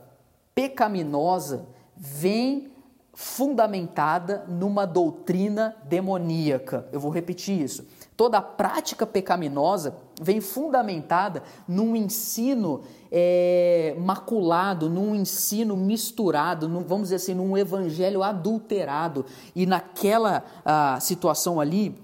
pecaminosa 0.54 1.66
vem 1.96 2.72
fundamentada 3.14 4.44
numa 4.48 4.86
doutrina 4.86 5.76
demoníaca. 5.84 6.88
Eu 6.92 7.00
vou 7.00 7.10
repetir 7.10 7.60
isso. 7.60 7.84
Toda 8.22 8.40
prática 8.40 9.04
pecaminosa 9.04 9.96
vem 10.20 10.40
fundamentada 10.40 11.42
num 11.66 11.96
ensino 11.96 12.82
é, 13.10 13.96
maculado, 13.98 14.88
num 14.88 15.12
ensino 15.12 15.76
misturado, 15.76 16.68
num, 16.68 16.84
vamos 16.84 17.06
dizer 17.06 17.16
assim, 17.16 17.34
num 17.34 17.58
evangelho 17.58 18.22
adulterado. 18.22 19.26
E 19.56 19.66
naquela 19.66 20.44
ah, 20.64 21.00
situação 21.00 21.58
ali, 21.58 21.96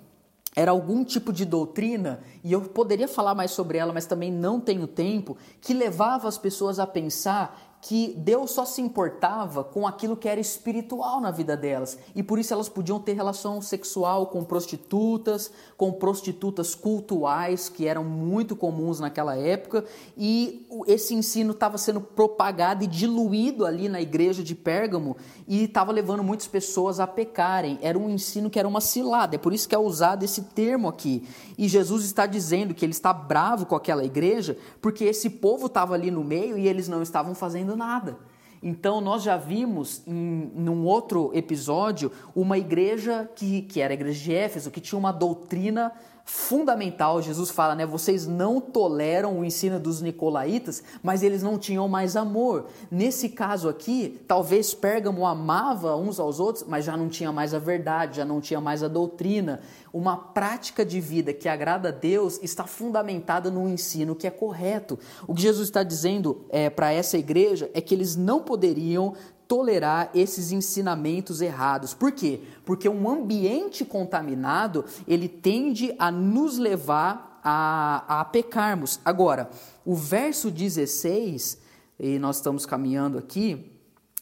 era 0.57 0.72
algum 0.72 1.04
tipo 1.04 1.33
de 1.33 1.44
doutrina, 1.44 2.18
e 2.42 2.53
eu 2.53 2.61
poderia 2.62 3.09
falar 3.09 3.35
mais 3.35 3.51
sobre 3.51 3.79
ela, 3.79 3.92
mas 3.92 4.07
também 4.07 4.33
não 4.33 4.61
tenho 4.61 4.87
tempo, 4.87 5.37
que 5.61 5.74
levava 5.74 6.29
as 6.29 6.38
pessoas 6.38 6.79
a 6.79 6.87
pensar 6.87 7.68
que 7.81 8.14
Deus 8.16 8.51
só 8.51 8.64
se 8.64 8.81
importava 8.81 9.62
com 9.62 9.87
aquilo 9.87 10.16
que 10.16 10.29
era 10.29 10.40
espiritual 10.40 11.20
na 11.20 11.31
vida 11.31 11.57
delas 11.57 11.96
e 12.14 12.22
por 12.22 12.38
isso 12.38 12.53
elas 12.53 12.68
podiam 12.68 12.98
ter 12.98 13.12
relação 13.12 13.62
sexual 13.62 14.27
com 14.27 14.42
prostitutas, 14.42 15.51
com 15.77 15.92
prostitutas 15.92 16.74
cultuais 16.74 17.68
que 17.68 17.87
eram 17.87 18.03
muito 18.03 18.57
comuns 18.57 18.98
naquela 18.98 19.37
época 19.37 19.85
e 20.16 20.66
esse 20.87 21.14
ensino 21.14 21.53
estava 21.53 21.79
sendo 21.79 22.01
propagado 22.01 22.83
e 22.83 22.87
diluído 22.87 23.64
ali 23.64 23.88
na 23.88 24.01
igreja 24.01 24.42
de 24.42 24.55
Pérgamo 24.55 25.16
e 25.46 25.64
estava 25.64 25.92
levando 25.92 26.24
muitas 26.24 26.48
pessoas 26.48 26.98
a 26.98 27.07
pecarem. 27.07 27.79
Era 27.81 27.98
um 27.98 28.11
ensino 28.11 28.51
que 28.51 28.59
era 28.59 28.66
uma 28.66 28.81
cilada, 28.81 29.37
é 29.37 29.38
por 29.38 29.53
isso 29.53 29.68
que 29.68 29.74
é 29.74 29.79
usado 29.79 30.24
esse 30.24 30.42
termo 30.42 30.88
aqui. 30.88 31.27
E 31.57 31.68
Jesus 31.68 32.05
está 32.05 32.27
dizendo 32.28 32.74
que 32.74 32.84
ele 32.84 32.92
está 32.92 33.12
bravo 33.12 33.66
com 33.66 33.74
aquela 33.74 34.04
igreja 34.04 34.56
porque 34.80 35.04
esse 35.04 35.28
povo 35.28 35.66
estava 35.66 35.94
ali 35.94 36.10
no 36.10 36.22
meio 36.22 36.56
e 36.56 36.68
eles 36.68 36.86
não 36.86 37.02
estavam 37.02 37.34
fazendo 37.34 37.76
nada. 37.76 38.18
Então, 38.62 39.00
nós 39.00 39.22
já 39.22 39.36
vimos 39.36 40.02
em 40.06 40.50
num 40.54 40.84
outro 40.84 41.30
episódio 41.32 42.10
uma 42.34 42.58
igreja 42.58 43.28
que, 43.36 43.62
que 43.62 43.80
era 43.80 43.92
a 43.92 43.94
igreja 43.94 44.20
de 44.20 44.34
Éfeso, 44.34 44.70
que 44.70 44.80
tinha 44.80 44.98
uma 44.98 45.12
doutrina 45.12 45.92
fundamental. 46.28 47.22
Jesus 47.22 47.48
fala, 47.48 47.74
né? 47.74 47.86
Vocês 47.86 48.26
não 48.26 48.60
toleram 48.60 49.40
o 49.40 49.44
ensino 49.46 49.80
dos 49.80 50.02
nicolaítas, 50.02 50.84
mas 51.02 51.22
eles 51.22 51.42
não 51.42 51.58
tinham 51.58 51.88
mais 51.88 52.16
amor. 52.16 52.66
Nesse 52.90 53.30
caso 53.30 53.66
aqui, 53.66 54.20
talvez 54.28 54.74
Pérgamo 54.74 55.24
amava 55.24 55.96
uns 55.96 56.20
aos 56.20 56.38
outros, 56.38 56.66
mas 56.68 56.84
já 56.84 56.98
não 56.98 57.08
tinha 57.08 57.32
mais 57.32 57.54
a 57.54 57.58
verdade, 57.58 58.18
já 58.18 58.26
não 58.26 58.42
tinha 58.42 58.60
mais 58.60 58.82
a 58.82 58.88
doutrina. 58.88 59.62
Uma 59.90 60.18
prática 60.18 60.84
de 60.84 61.00
vida 61.00 61.32
que 61.32 61.48
agrada 61.48 61.88
a 61.88 61.92
Deus 61.92 62.38
está 62.42 62.64
fundamentada 62.64 63.50
no 63.50 63.66
ensino 63.66 64.14
que 64.14 64.26
é 64.26 64.30
correto. 64.30 64.98
O 65.26 65.34
que 65.34 65.40
Jesus 65.40 65.68
está 65.68 65.82
dizendo 65.82 66.44
é, 66.50 66.68
para 66.68 66.92
essa 66.92 67.16
igreja 67.16 67.70
é 67.72 67.80
que 67.80 67.94
eles 67.94 68.16
não 68.16 68.42
poderiam 68.42 69.14
tolerar 69.48 70.11
esses 70.14 70.52
ensinamentos 70.52 71.40
errados. 71.40 71.94
Por 71.94 72.12
quê? 72.12 72.42
Porque 72.66 72.87
um 72.88 73.08
ambiente 73.08 73.82
contaminado, 73.82 74.84
ele 75.08 75.26
tende 75.26 75.94
a 75.98 76.11
nos 76.11 76.58
levar 76.58 77.40
a, 77.42 78.20
a 78.20 78.24
pecarmos. 78.26 79.00
Agora, 79.02 79.48
o 79.87 79.94
verso 79.94 80.50
16, 80.50 81.58
e 81.98 82.18
nós 82.18 82.37
estamos 82.37 82.66
caminhando 82.66 83.16
aqui, 83.16 83.72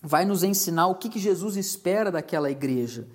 vai 0.00 0.24
nos 0.24 0.44
ensinar 0.44 0.86
o 0.86 0.94
que, 0.94 1.08
que 1.08 1.18
Jesus 1.18 1.56
espera 1.56 2.12
daquela 2.12 2.48
igreja. 2.48 3.08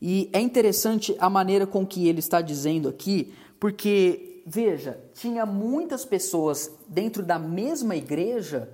E 0.00 0.28
é 0.32 0.40
interessante 0.40 1.14
a 1.20 1.30
maneira 1.30 1.64
com 1.64 1.86
que 1.86 2.08
ele 2.08 2.18
está 2.18 2.40
dizendo 2.40 2.88
aqui, 2.88 3.32
porque, 3.60 4.42
veja, 4.44 4.98
tinha 5.14 5.46
muitas 5.46 6.04
pessoas 6.04 6.72
dentro 6.88 7.22
da 7.22 7.38
mesma 7.38 7.94
igreja 7.94 8.68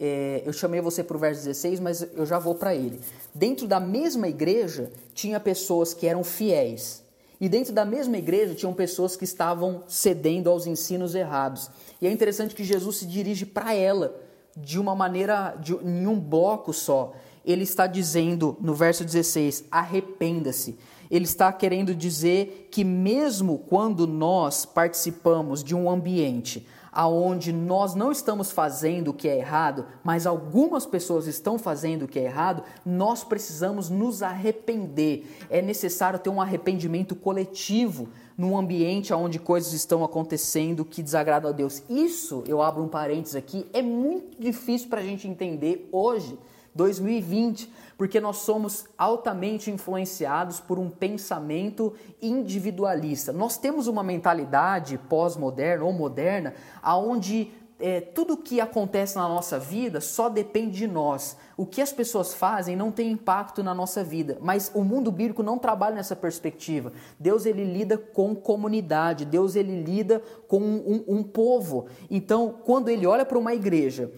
é, 0.00 0.42
eu 0.46 0.52
chamei 0.52 0.80
você 0.80 1.04
para 1.04 1.14
o 1.14 1.20
verso 1.20 1.44
16, 1.44 1.78
mas 1.78 2.08
eu 2.14 2.24
já 2.24 2.38
vou 2.38 2.54
para 2.54 2.74
ele. 2.74 2.98
Dentro 3.34 3.68
da 3.68 3.78
mesma 3.78 4.26
igreja, 4.28 4.90
tinha 5.12 5.38
pessoas 5.38 5.92
que 5.92 6.06
eram 6.06 6.24
fiéis. 6.24 7.02
E 7.38 7.50
dentro 7.50 7.74
da 7.74 7.84
mesma 7.84 8.16
igreja, 8.16 8.54
tinham 8.54 8.72
pessoas 8.72 9.14
que 9.14 9.24
estavam 9.24 9.82
cedendo 9.86 10.48
aos 10.48 10.66
ensinos 10.66 11.14
errados. 11.14 11.70
E 12.00 12.06
é 12.06 12.10
interessante 12.10 12.54
que 12.54 12.64
Jesus 12.64 12.96
se 12.96 13.06
dirige 13.06 13.44
para 13.44 13.74
ela 13.74 14.18
de 14.56 14.80
uma 14.80 14.94
maneira, 14.94 15.54
de, 15.60 15.74
em 15.74 16.06
um 16.06 16.18
bloco 16.18 16.72
só. 16.72 17.12
Ele 17.44 17.64
está 17.64 17.86
dizendo 17.86 18.56
no 18.58 18.74
verso 18.74 19.04
16: 19.04 19.64
arrependa-se. 19.70 20.78
Ele 21.10 21.24
está 21.24 21.52
querendo 21.52 21.94
dizer 21.94 22.68
que, 22.70 22.84
mesmo 22.84 23.58
quando 23.58 24.06
nós 24.06 24.64
participamos 24.64 25.62
de 25.62 25.74
um 25.74 25.90
ambiente 25.90 26.66
aonde 26.92 27.52
nós 27.52 27.94
não 27.94 28.10
estamos 28.10 28.50
fazendo 28.50 29.08
o 29.08 29.14
que 29.14 29.28
é 29.28 29.38
errado, 29.38 29.86
mas 30.02 30.26
algumas 30.26 30.86
pessoas 30.86 31.26
estão 31.26 31.58
fazendo 31.58 32.04
o 32.04 32.08
que 32.08 32.18
é 32.18 32.24
errado, 32.24 32.62
nós 32.84 33.22
precisamos 33.22 33.88
nos 33.88 34.22
arrepender. 34.22 35.26
É 35.48 35.62
necessário 35.62 36.18
ter 36.18 36.30
um 36.30 36.40
arrependimento 36.40 37.14
coletivo 37.14 38.08
num 38.36 38.56
ambiente 38.56 39.12
onde 39.12 39.38
coisas 39.38 39.72
estão 39.72 40.02
acontecendo 40.02 40.84
que 40.84 41.02
desagradam 41.02 41.50
a 41.50 41.52
Deus. 41.52 41.82
Isso, 41.88 42.42
eu 42.46 42.62
abro 42.62 42.82
um 42.82 42.88
parênteses 42.88 43.36
aqui, 43.36 43.66
é 43.72 43.82
muito 43.82 44.40
difícil 44.40 44.88
para 44.88 45.00
a 45.00 45.04
gente 45.04 45.28
entender 45.28 45.88
hoje, 45.92 46.38
2020, 46.74 47.72
porque 47.98 48.20
nós 48.20 48.38
somos 48.38 48.86
altamente 48.96 49.70
influenciados 49.70 50.60
por 50.60 50.78
um 50.78 50.88
pensamento 50.88 51.94
individualista. 52.20 53.32
Nós 53.32 53.58
temos 53.58 53.86
uma 53.86 54.02
mentalidade 54.02 54.96
pós-moderna 54.96 55.84
ou 55.84 55.92
moderna 55.92 56.54
aonde 56.82 57.52
é, 57.80 58.00
tudo 58.00 58.36
que 58.36 58.60
acontece 58.60 59.16
na 59.16 59.26
nossa 59.26 59.58
vida 59.58 60.00
só 60.00 60.28
depende 60.28 60.78
de 60.78 60.86
nós. 60.86 61.36
O 61.56 61.64
que 61.64 61.80
as 61.80 61.92
pessoas 61.92 62.34
fazem 62.34 62.76
não 62.76 62.92
tem 62.92 63.10
impacto 63.10 63.62
na 63.62 63.74
nossa 63.74 64.04
vida, 64.04 64.38
mas 64.40 64.70
o 64.74 64.84
mundo 64.84 65.10
bíblico 65.10 65.42
não 65.42 65.58
trabalha 65.58 65.96
nessa 65.96 66.14
perspectiva. 66.14 66.92
Deus 67.18 67.46
ele 67.46 67.64
lida 67.64 67.96
com 67.96 68.34
comunidade, 68.34 69.24
Deus 69.24 69.56
ele 69.56 69.82
lida 69.82 70.22
com 70.46 70.60
um, 70.60 71.04
um 71.08 71.22
povo. 71.22 71.86
Então, 72.10 72.54
quando 72.64 72.90
ele 72.90 73.06
olha 73.06 73.24
para 73.24 73.38
uma 73.38 73.54
igreja 73.54 74.12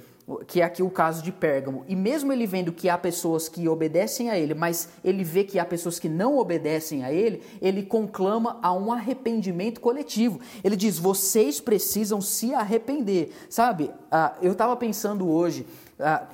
que 0.46 0.60
é 0.60 0.64
aqui 0.64 0.82
o 0.82 0.90
caso 0.90 1.22
de 1.22 1.32
Pérgamo. 1.32 1.84
E 1.88 1.96
mesmo 1.96 2.32
ele 2.32 2.46
vendo 2.46 2.72
que 2.72 2.88
há 2.88 2.96
pessoas 2.96 3.48
que 3.48 3.68
obedecem 3.68 4.30
a 4.30 4.38
ele, 4.38 4.54
mas 4.54 4.88
ele 5.04 5.24
vê 5.24 5.44
que 5.44 5.58
há 5.58 5.64
pessoas 5.64 5.98
que 5.98 6.08
não 6.08 6.38
obedecem 6.38 7.04
a 7.04 7.12
ele, 7.12 7.42
ele 7.60 7.82
conclama 7.82 8.58
a 8.62 8.72
um 8.72 8.92
arrependimento 8.92 9.80
coletivo. 9.80 10.40
Ele 10.62 10.76
diz: 10.76 10.98
vocês 10.98 11.60
precisam 11.60 12.20
se 12.20 12.54
arrepender. 12.54 13.32
Sabe, 13.48 13.90
ah, 14.10 14.34
eu 14.40 14.52
estava 14.52 14.76
pensando 14.76 15.28
hoje 15.28 15.66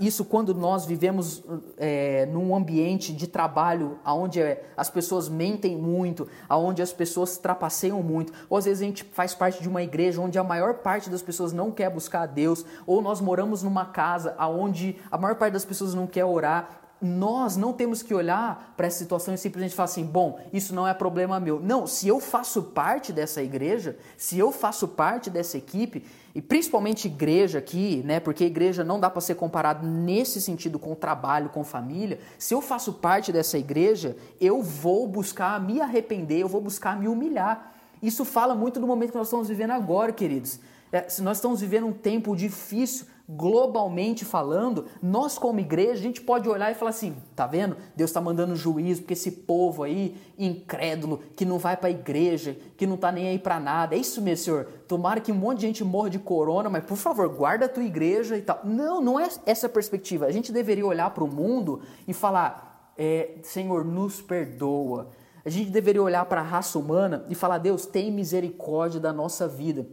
isso 0.00 0.24
quando 0.24 0.54
nós 0.54 0.86
vivemos 0.86 1.42
é, 1.76 2.26
num 2.26 2.54
ambiente 2.54 3.12
de 3.12 3.26
trabalho 3.26 3.98
onde 4.04 4.40
é, 4.40 4.64
as 4.76 4.88
pessoas 4.88 5.28
mentem 5.28 5.76
muito, 5.76 6.26
onde 6.48 6.80
as 6.80 6.92
pessoas 6.92 7.36
trapaceiam 7.36 8.02
muito, 8.02 8.32
ou 8.48 8.56
às 8.56 8.64
vezes 8.64 8.82
a 8.82 8.84
gente 8.86 9.04
faz 9.04 9.34
parte 9.34 9.60
de 9.60 9.68
uma 9.68 9.82
igreja 9.82 10.20
onde 10.20 10.38
a 10.38 10.44
maior 10.44 10.74
parte 10.74 11.10
das 11.10 11.22
pessoas 11.22 11.52
não 11.52 11.70
quer 11.70 11.90
buscar 11.90 12.22
a 12.22 12.26
Deus, 12.26 12.64
ou 12.86 13.02
nós 13.02 13.20
moramos 13.20 13.62
numa 13.62 13.86
casa 13.86 14.34
onde 14.38 14.96
a 15.10 15.18
maior 15.18 15.34
parte 15.34 15.52
das 15.52 15.64
pessoas 15.64 15.94
não 15.94 16.06
quer 16.06 16.24
orar, 16.24 16.87
nós 17.00 17.56
não 17.56 17.72
temos 17.72 18.02
que 18.02 18.12
olhar 18.12 18.74
para 18.76 18.86
essa 18.86 18.98
situação 18.98 19.32
e 19.32 19.38
simplesmente 19.38 19.74
falar 19.74 19.84
assim: 19.84 20.04
bom, 20.04 20.40
isso 20.52 20.74
não 20.74 20.86
é 20.86 20.92
problema 20.92 21.38
meu. 21.38 21.60
Não, 21.60 21.86
se 21.86 22.08
eu 22.08 22.18
faço 22.18 22.62
parte 22.62 23.12
dessa 23.12 23.42
igreja, 23.42 23.96
se 24.16 24.38
eu 24.38 24.50
faço 24.50 24.88
parte 24.88 25.30
dessa 25.30 25.56
equipe, 25.56 26.04
e 26.34 26.42
principalmente 26.42 27.06
igreja 27.06 27.58
aqui, 27.58 28.02
né? 28.04 28.20
Porque 28.20 28.44
igreja 28.44 28.84
não 28.84 29.00
dá 29.00 29.08
para 29.08 29.20
ser 29.20 29.34
comparado 29.36 29.86
nesse 29.86 30.40
sentido 30.40 30.78
com 30.78 30.94
trabalho, 30.94 31.48
com 31.48 31.64
família. 31.64 32.18
Se 32.38 32.54
eu 32.54 32.60
faço 32.60 32.92
parte 32.94 33.32
dessa 33.32 33.58
igreja, 33.58 34.16
eu 34.40 34.62
vou 34.62 35.06
buscar 35.06 35.60
me 35.60 35.80
arrepender, 35.80 36.40
eu 36.40 36.48
vou 36.48 36.60
buscar 36.60 36.98
me 36.98 37.08
humilhar. 37.08 37.74
Isso 38.02 38.24
fala 38.24 38.54
muito 38.54 38.78
do 38.78 38.86
momento 38.86 39.10
que 39.10 39.18
nós 39.18 39.26
estamos 39.26 39.48
vivendo 39.48 39.72
agora, 39.72 40.12
queridos. 40.12 40.60
É, 40.92 41.08
se 41.08 41.22
nós 41.22 41.38
estamos 41.38 41.60
vivendo 41.60 41.86
um 41.86 41.92
tempo 41.92 42.34
difícil, 42.34 43.06
globalmente 43.28 44.24
falando, 44.24 44.86
nós 45.02 45.36
como 45.36 45.60
igreja, 45.60 45.92
a 45.92 46.02
gente 46.02 46.22
pode 46.22 46.48
olhar 46.48 46.72
e 46.72 46.74
falar 46.74 46.90
assim, 46.90 47.14
tá 47.36 47.46
vendo? 47.46 47.76
Deus 47.94 48.08
está 48.08 48.22
mandando 48.22 48.56
juízo 48.56 49.02
porque 49.02 49.12
esse 49.12 49.30
povo 49.30 49.82
aí, 49.82 50.16
incrédulo, 50.38 51.20
que 51.36 51.44
não 51.44 51.58
vai 51.58 51.76
para 51.76 51.88
a 51.88 51.90
igreja, 51.90 52.56
que 52.76 52.86
não 52.86 52.96
tá 52.96 53.12
nem 53.12 53.28
aí 53.28 53.38
para 53.38 53.60
nada. 53.60 53.94
É 53.94 53.98
isso 53.98 54.22
mesmo, 54.22 54.44
Senhor. 54.44 54.64
Tomara 54.88 55.20
que 55.20 55.30
um 55.30 55.34
monte 55.34 55.58
de 55.58 55.66
gente 55.66 55.84
morra 55.84 56.08
de 56.08 56.18
corona, 56.18 56.70
mas 56.70 56.84
por 56.84 56.96
favor, 56.96 57.28
guarda 57.28 57.66
a 57.66 57.68
tua 57.68 57.84
igreja 57.84 58.34
e 58.34 58.40
tal. 58.40 58.60
Não, 58.64 58.98
não 59.00 59.20
é 59.20 59.28
essa 59.44 59.68
perspectiva. 59.68 60.24
A 60.24 60.32
gente 60.32 60.50
deveria 60.50 60.86
olhar 60.86 61.10
para 61.10 61.24
o 61.24 61.28
mundo 61.28 61.82
e 62.06 62.14
falar, 62.14 62.92
é, 62.96 63.34
Senhor, 63.42 63.84
nos 63.84 64.22
perdoa. 64.22 65.10
A 65.44 65.50
gente 65.50 65.70
deveria 65.70 66.02
olhar 66.02 66.24
para 66.24 66.40
a 66.40 66.44
raça 66.44 66.78
humana 66.78 67.26
e 67.28 67.34
falar, 67.34 67.58
Deus, 67.58 67.84
tem 67.84 68.10
misericórdia 68.10 68.98
da 68.98 69.12
nossa 69.12 69.46
vida. 69.46 69.86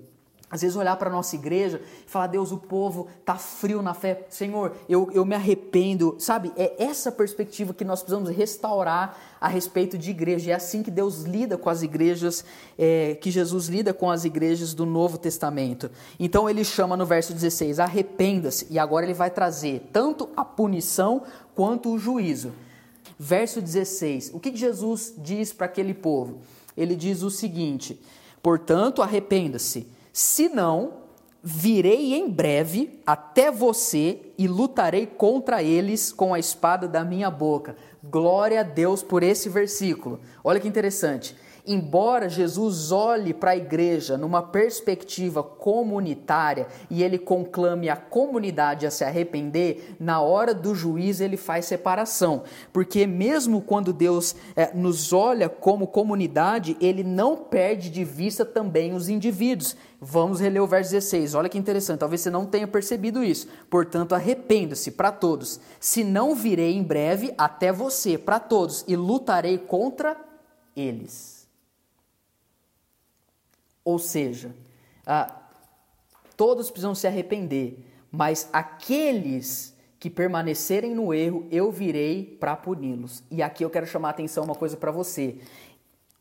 Às 0.56 0.62
vezes 0.62 0.76
olhar 0.76 0.96
para 0.96 1.10
a 1.10 1.14
nossa 1.14 1.36
igreja 1.36 1.82
e 2.06 2.10
falar, 2.10 2.28
Deus, 2.28 2.52
o 2.52 2.58
povo 2.58 3.08
tá 3.24 3.36
frio 3.36 3.82
na 3.82 3.94
fé. 3.94 4.26
Senhor, 4.30 4.76
eu, 4.90 5.10
eu 5.14 5.26
me 5.26 5.36
arrependo. 5.36 6.16
Sabe, 6.18 6.52
é 6.56 6.82
essa 6.84 7.12
perspectiva 7.12 7.74
que 7.74 7.84
nós 7.84 8.02
precisamos 8.02 8.30
restaurar 8.30 9.18
a 9.40 9.48
respeito 9.48 9.98
de 9.98 10.10
igreja. 10.10 10.52
É 10.52 10.54
assim 10.56 10.82
que 10.82 10.90
Deus 10.90 11.24
lida 11.24 11.58
com 11.58 11.70
as 11.70 11.84
igrejas, 11.84 12.44
é, 12.78 13.16
que 13.16 13.30
Jesus 13.30 13.68
lida 13.68 13.94
com 13.94 14.10
as 14.10 14.26
igrejas 14.26 14.74
do 14.74 14.86
Novo 14.86 15.18
Testamento. 15.18 15.92
Então 16.20 16.50
ele 16.50 16.64
chama 16.64 16.98
no 16.98 17.06
verso 17.06 17.34
16, 17.34 17.80
arrependa-se. 17.80 18.68
E 18.70 18.80
agora 18.80 19.06
ele 19.06 19.14
vai 19.14 19.30
trazer 19.30 19.90
tanto 19.92 20.30
a 20.36 20.44
punição 20.44 21.24
quanto 21.54 21.94
o 21.94 22.00
juízo. 22.00 22.54
Verso 23.18 23.62
16, 23.62 24.32
o 24.34 24.40
que 24.40 24.56
Jesus 24.56 25.14
diz 25.18 25.54
para 25.54 25.68
aquele 25.68 25.94
povo? 25.94 26.40
Ele 26.76 26.96
diz 26.96 27.22
o 27.22 27.30
seguinte, 27.30 28.00
portanto, 28.44 29.02
arrependa-se 29.02 29.88
se 30.18 30.48
não, 30.48 30.94
virei 31.44 32.14
em 32.14 32.30
breve 32.30 33.02
até 33.06 33.52
você 33.52 34.32
e 34.38 34.48
lutarei 34.48 35.06
contra 35.06 35.62
eles 35.62 36.14
com 36.14 36.34
a 36.34 36.40
espada 36.40 36.88
da 36.88 37.04
minha 37.04 37.30
boca. 37.30 37.76
Glória 38.02 38.62
a 38.62 38.64
Deus 38.64 39.04
por 39.04 39.24
esse 39.24 39.50
versículo. 39.50 40.22
Olha 40.42 40.58
que 40.58 40.70
interessante. 40.70 41.36
Embora 41.68 42.30
Jesus 42.30 42.92
olhe 42.92 43.34
para 43.34 43.52
a 43.52 43.58
igreja 43.58 44.18
numa 44.18 44.44
perspectiva 44.44 45.42
comunitária 45.42 46.68
e 46.92 47.02
ele 47.02 47.18
conclame 47.18 47.90
a 47.90 47.96
comunidade 47.96 48.86
a 48.86 48.92
se 48.92 49.04
arrepender, 49.04 49.96
na 50.00 50.22
hora 50.22 50.54
do 50.54 50.76
juízo 50.76 51.24
ele 51.24 51.38
faz 51.38 51.66
separação. 51.66 52.44
Porque 52.72 53.08
mesmo 53.08 53.62
quando 53.62 53.92
Deus 53.92 54.36
é, 54.56 54.72
nos 54.76 55.12
olha 55.12 55.50
como 55.50 55.88
comunidade, 55.88 56.78
ele 56.80 57.04
não 57.04 57.36
perde 57.36 57.90
de 57.90 58.04
vista 58.04 58.46
também 58.46 58.94
os 58.94 59.10
indivíduos. 59.10 59.76
Vamos 60.00 60.40
reler 60.40 60.62
o 60.62 60.68
verso 60.68 60.92
16. 60.92 61.34
Olha 61.34 61.50
que 61.50 61.58
interessante, 61.58 62.00
talvez 62.00 62.22
você 62.22 62.30
não 62.30 62.46
tenha 62.46 62.68
percebido 62.68 63.24
isso. 63.24 63.48
Portanto, 63.72 64.14
arrependa-se 64.14 64.92
para 64.92 65.12
todos. 65.12 65.60
Se 65.80 66.04
não 66.04 66.36
virei 66.36 66.76
em 66.76 66.84
breve 66.84 67.34
até 67.38 67.72
você, 67.72 68.20
para 68.20 68.40
todos, 68.40 68.86
e 68.88 68.96
lutarei 68.96 69.58
contra 69.58 70.16
eles. 70.76 71.35
Ou 73.86 74.00
seja, 74.00 74.54
ah, 75.06 75.32
todos 76.36 76.72
precisam 76.72 76.96
se 76.96 77.06
arrepender, 77.06 77.78
mas 78.12 78.50
aqueles 78.52 79.76
que 80.00 80.10
permanecerem 80.10 80.94
no 80.94 81.14
erro, 81.14 81.48
eu 81.52 81.72
virei 81.72 82.24
para 82.40 82.56
puni-los. 82.56 83.24
E 83.30 83.42
aqui 83.42 83.64
eu 83.64 83.70
quero 83.70 83.86
chamar 83.86 84.10
a 84.10 84.12
atenção 84.12 84.44
uma 84.44 84.56
coisa 84.56 84.76
para 84.76 84.92
você. 84.92 85.38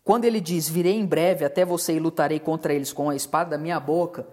Quando 0.05 0.27
ele 0.27 0.41
diz, 0.41 0.69
virei 0.69 0.95
em 0.95 1.07
breve 1.07 1.45
até 1.45 1.65
você 1.65 1.95
e 1.95 1.99
lutarei 1.99 2.39
contra 2.39 2.73
eles 2.73 2.93
com 2.93 3.09
a 3.09 3.17
espada 3.17 3.51
da 3.51 3.59
minha 3.59 3.81
boca, 3.81 4.27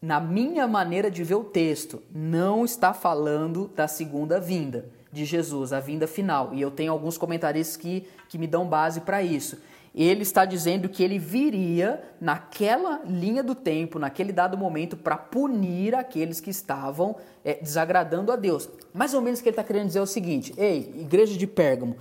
na 0.00 0.20
minha 0.20 0.68
maneira 0.68 1.10
de 1.10 1.24
ver 1.24 1.34
o 1.34 1.44
texto, 1.44 2.02
não 2.12 2.64
está 2.64 2.92
falando 2.92 3.68
da 3.74 3.88
segunda 3.88 4.38
vinda 4.38 4.86
de 5.10 5.24
Jesus, 5.24 5.72
a 5.72 5.80
vinda 5.80 6.06
final. 6.06 6.52
E 6.52 6.60
eu 6.60 6.70
tenho 6.70 6.92
alguns 6.92 7.18
comentaristas 7.18 7.76
que, 7.76 8.06
que 8.28 8.38
me 8.38 8.46
dão 8.46 8.66
base 8.66 9.00
para 9.00 9.22
isso 9.22 9.58
ele 9.94 10.22
está 10.22 10.44
dizendo 10.44 10.88
que 10.88 11.04
ele 11.04 11.18
viria 11.18 12.02
naquela 12.20 13.02
linha 13.06 13.44
do 13.44 13.54
tempo, 13.54 13.98
naquele 13.98 14.32
dado 14.32 14.58
momento, 14.58 14.96
para 14.96 15.16
punir 15.16 15.94
aqueles 15.94 16.40
que 16.40 16.50
estavam 16.50 17.14
é, 17.44 17.54
desagradando 17.62 18.32
a 18.32 18.36
Deus. 18.36 18.68
Mais 18.92 19.14
ou 19.14 19.20
menos 19.20 19.38
o 19.38 19.42
que 19.42 19.50
ele 19.50 19.54
está 19.54 19.62
querendo 19.62 19.86
dizer 19.86 20.00
é 20.00 20.02
o 20.02 20.06
seguinte: 20.06 20.52
ei, 20.56 20.92
igreja 20.98 21.38
de 21.38 21.46
Pérgamo, 21.46 21.96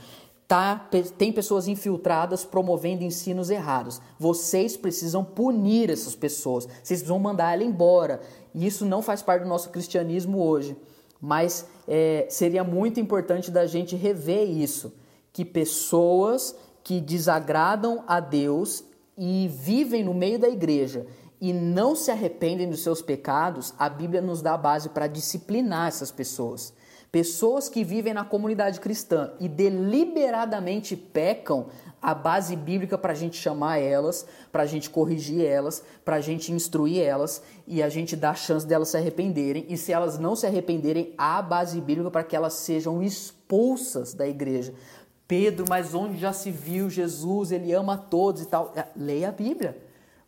tá, 0.47 0.89
tem 1.17 1.31
pessoas 1.31 1.67
infiltradas 1.67 2.43
promovendo 2.43 3.03
ensinos 3.03 3.51
errados. 3.51 4.01
Vocês 4.17 4.75
precisam 4.75 5.23
punir 5.23 5.91
essas 5.91 6.15
pessoas, 6.15 6.65
vocês 6.65 6.99
precisam 6.99 7.19
mandar 7.19 7.53
ela 7.53 7.63
embora. 7.63 8.21
E 8.55 8.65
isso 8.65 8.85
não 8.85 9.03
faz 9.03 9.21
parte 9.21 9.43
do 9.43 9.49
nosso 9.49 9.69
cristianismo 9.69 10.43
hoje. 10.43 10.75
Mas 11.21 11.67
é, 11.87 12.25
seria 12.29 12.63
muito 12.63 12.99
importante 12.99 13.49
da 13.49 13.65
gente 13.65 13.95
rever 13.95 14.49
isso. 14.49 14.93
Que 15.31 15.45
pessoas 15.45 16.55
que 16.83 16.99
desagradam 16.99 18.03
a 18.07 18.19
Deus 18.19 18.83
e 19.17 19.47
vivem 19.47 20.03
no 20.03 20.13
meio 20.13 20.39
da 20.39 20.49
igreja 20.49 21.05
e 21.39 21.51
não 21.51 21.95
se 21.95 22.09
arrependem 22.09 22.69
dos 22.69 22.83
seus 22.83 23.01
pecados, 23.01 23.73
a 23.77 23.89
Bíblia 23.89 24.21
nos 24.21 24.41
dá 24.41 24.53
a 24.53 24.57
base 24.57 24.89
para 24.89 25.07
disciplinar 25.07 25.89
essas 25.89 26.11
pessoas. 26.11 26.73
Pessoas 27.11 27.69
que 27.69 27.83
vivem 27.83 28.13
na 28.13 28.23
comunidade 28.25 28.79
cristã 28.79 29.33
e 29.39 29.47
deliberadamente 29.47 30.95
pecam, 30.95 31.67
a 32.01 32.13
base 32.13 32.55
bíblica 32.55 32.97
para 32.97 33.13
a 33.13 33.15
gente 33.15 33.37
chamar 33.37 33.77
elas, 33.77 34.25
para 34.51 34.63
a 34.63 34.65
gente 34.65 34.89
corrigir 34.89 35.45
elas, 35.45 35.81
para 36.03 36.17
a 36.17 36.21
gente 36.21 36.51
instruir 36.51 37.01
elas 37.01 37.41
e 37.65 37.83
a 37.83 37.87
gente 37.87 38.15
dar 38.15 38.31
a 38.31 38.35
chance 38.35 38.67
delas 38.67 38.89
se 38.89 38.97
arrependerem. 38.97 39.65
E 39.69 39.77
se 39.77 39.93
elas 39.93 40.19
não 40.19 40.35
se 40.35 40.45
arrependerem, 40.45 41.13
há 41.17 41.37
a 41.37 41.41
base 41.41 41.79
bíblica 41.79 42.11
para 42.11 42.23
que 42.23 42.35
elas 42.35 42.55
sejam 42.55 43.01
expulsas 43.01 44.13
da 44.13 44.27
igreja. 44.27 44.73
Pedro, 45.27 45.65
mas 45.69 45.93
onde 45.93 46.17
já 46.17 46.33
se 46.33 46.51
viu 46.51 46.89
Jesus, 46.89 47.51
ele 47.51 47.73
ama 47.73 47.97
todos 47.97 48.41
e 48.41 48.45
tal. 48.45 48.73
É, 48.75 48.87
leia 48.95 49.29
a 49.29 49.31
Bíblia. 49.31 49.77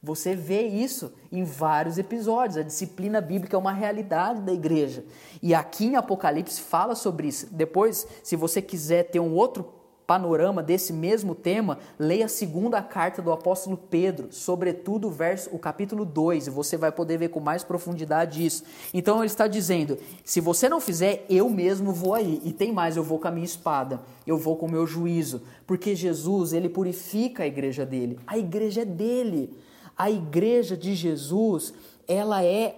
Você 0.02 0.36
vê 0.36 0.62
isso 0.62 1.12
em 1.32 1.44
vários 1.44 1.98
episódios. 1.98 2.58
A 2.58 2.64
disciplina 2.64 3.20
bíblica 3.20 3.58
é 3.58 3.60
uma 3.60 3.72
realidade 3.72 4.42
da 4.42 4.54
igreja. 4.54 5.04
E 5.42 5.54
aqui 5.54 5.86
em 5.88 5.96
Apocalipse 5.96 6.62
fala 6.62 6.94
sobre 6.94 7.28
isso. 7.28 7.48
Depois, 7.52 8.08
se 8.24 8.36
você 8.36 8.62
quiser 8.62 9.04
ter 9.10 9.20
um 9.20 9.34
outro 9.34 9.74
panorama 10.06 10.62
desse 10.62 10.94
mesmo 10.94 11.34
tema, 11.34 11.80
leia 11.98 12.26
a 12.26 12.30
segunda 12.30 12.82
carta 12.82 13.22
do 13.22 13.32
apóstolo 13.32 13.78
Pedro, 13.78 14.28
sobretudo 14.32 15.10
verso, 15.10 15.50
o 15.54 15.60
capítulo 15.60 16.06
2, 16.06 16.48
e 16.48 16.50
você 16.50 16.78
vai 16.78 16.92
poder 16.92 17.18
ver 17.18 17.30
com 17.30 17.40
mais 17.40 17.64
profundidade 17.64 18.46
isso. 18.46 18.64
Então 18.94 19.18
ele 19.18 19.26
está 19.26 19.48
dizendo: 19.48 19.98
se 20.24 20.40
você 20.40 20.70
não 20.70 20.80
fizer, 20.80 21.26
eu 21.30 21.50
mesmo 21.50 21.92
vou 21.92 22.14
aí. 22.14 22.42
E 22.44 22.54
tem 22.54 22.72
mais, 22.72 22.98
eu 22.98 23.04
vou 23.04 23.20
com 23.20 23.28
a 23.28 23.32
minha 23.32 23.46
espada, 23.46 24.02
eu 24.26 24.38
vou 24.38 24.56
com 24.56 24.66
o 24.66 24.72
meu 24.72 24.86
juízo, 24.86 25.42
porque 25.66 25.96
Jesus, 25.96 26.54
ele 26.54 26.70
purifica 26.70 27.44
a 27.44 27.48
igreja 27.48 27.86
dele. 27.86 28.20
A 28.28 28.38
igreja 28.38 28.82
é 28.82 28.86
dele. 28.86 29.58
A 29.98 30.12
igreja 30.12 30.76
de 30.76 30.94
Jesus, 30.94 31.74
ela 32.08 32.44
é 32.44 32.76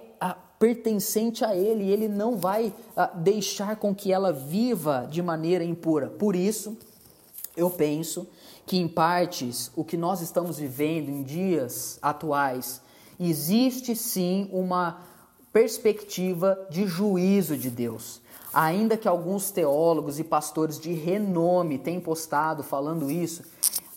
pertencente 0.60 1.46
a 1.46 1.56
ele, 1.56 1.90
ele 1.90 2.08
não 2.08 2.36
vai 2.36 2.74
a, 2.96 3.08
deixar 3.08 3.76
com 3.76 3.94
que 3.94 4.12
ela 4.12 4.32
viva 4.34 5.08
de 5.10 5.22
maneira 5.22 5.64
impura. 5.64 6.08
Por 6.08 6.36
isso, 6.36 6.78
eu 7.58 7.70
penso 7.70 8.28
que, 8.66 8.78
em 8.78 8.88
partes, 8.88 9.72
o 9.76 9.84
que 9.84 9.98
nós 9.98 10.22
estamos 10.22 10.60
vivendo 10.60 11.10
em 11.10 11.24
dias 11.24 11.98
atuais, 12.02 12.82
existe 13.20 13.96
sim 13.96 14.48
uma 14.54 15.02
perspectiva 15.52 16.68
de 16.70 16.86
juízo 16.86 17.58
de 17.58 17.72
Deus. 17.72 18.22
Ainda 18.54 18.96
que 18.96 19.08
alguns 19.08 19.52
teólogos 19.52 20.20
e 20.20 20.24
pastores 20.24 20.80
de 20.80 20.94
renome 20.94 21.80
tenham 21.80 22.00
postado 22.00 22.62
falando 22.62 23.10
isso, 23.10 23.44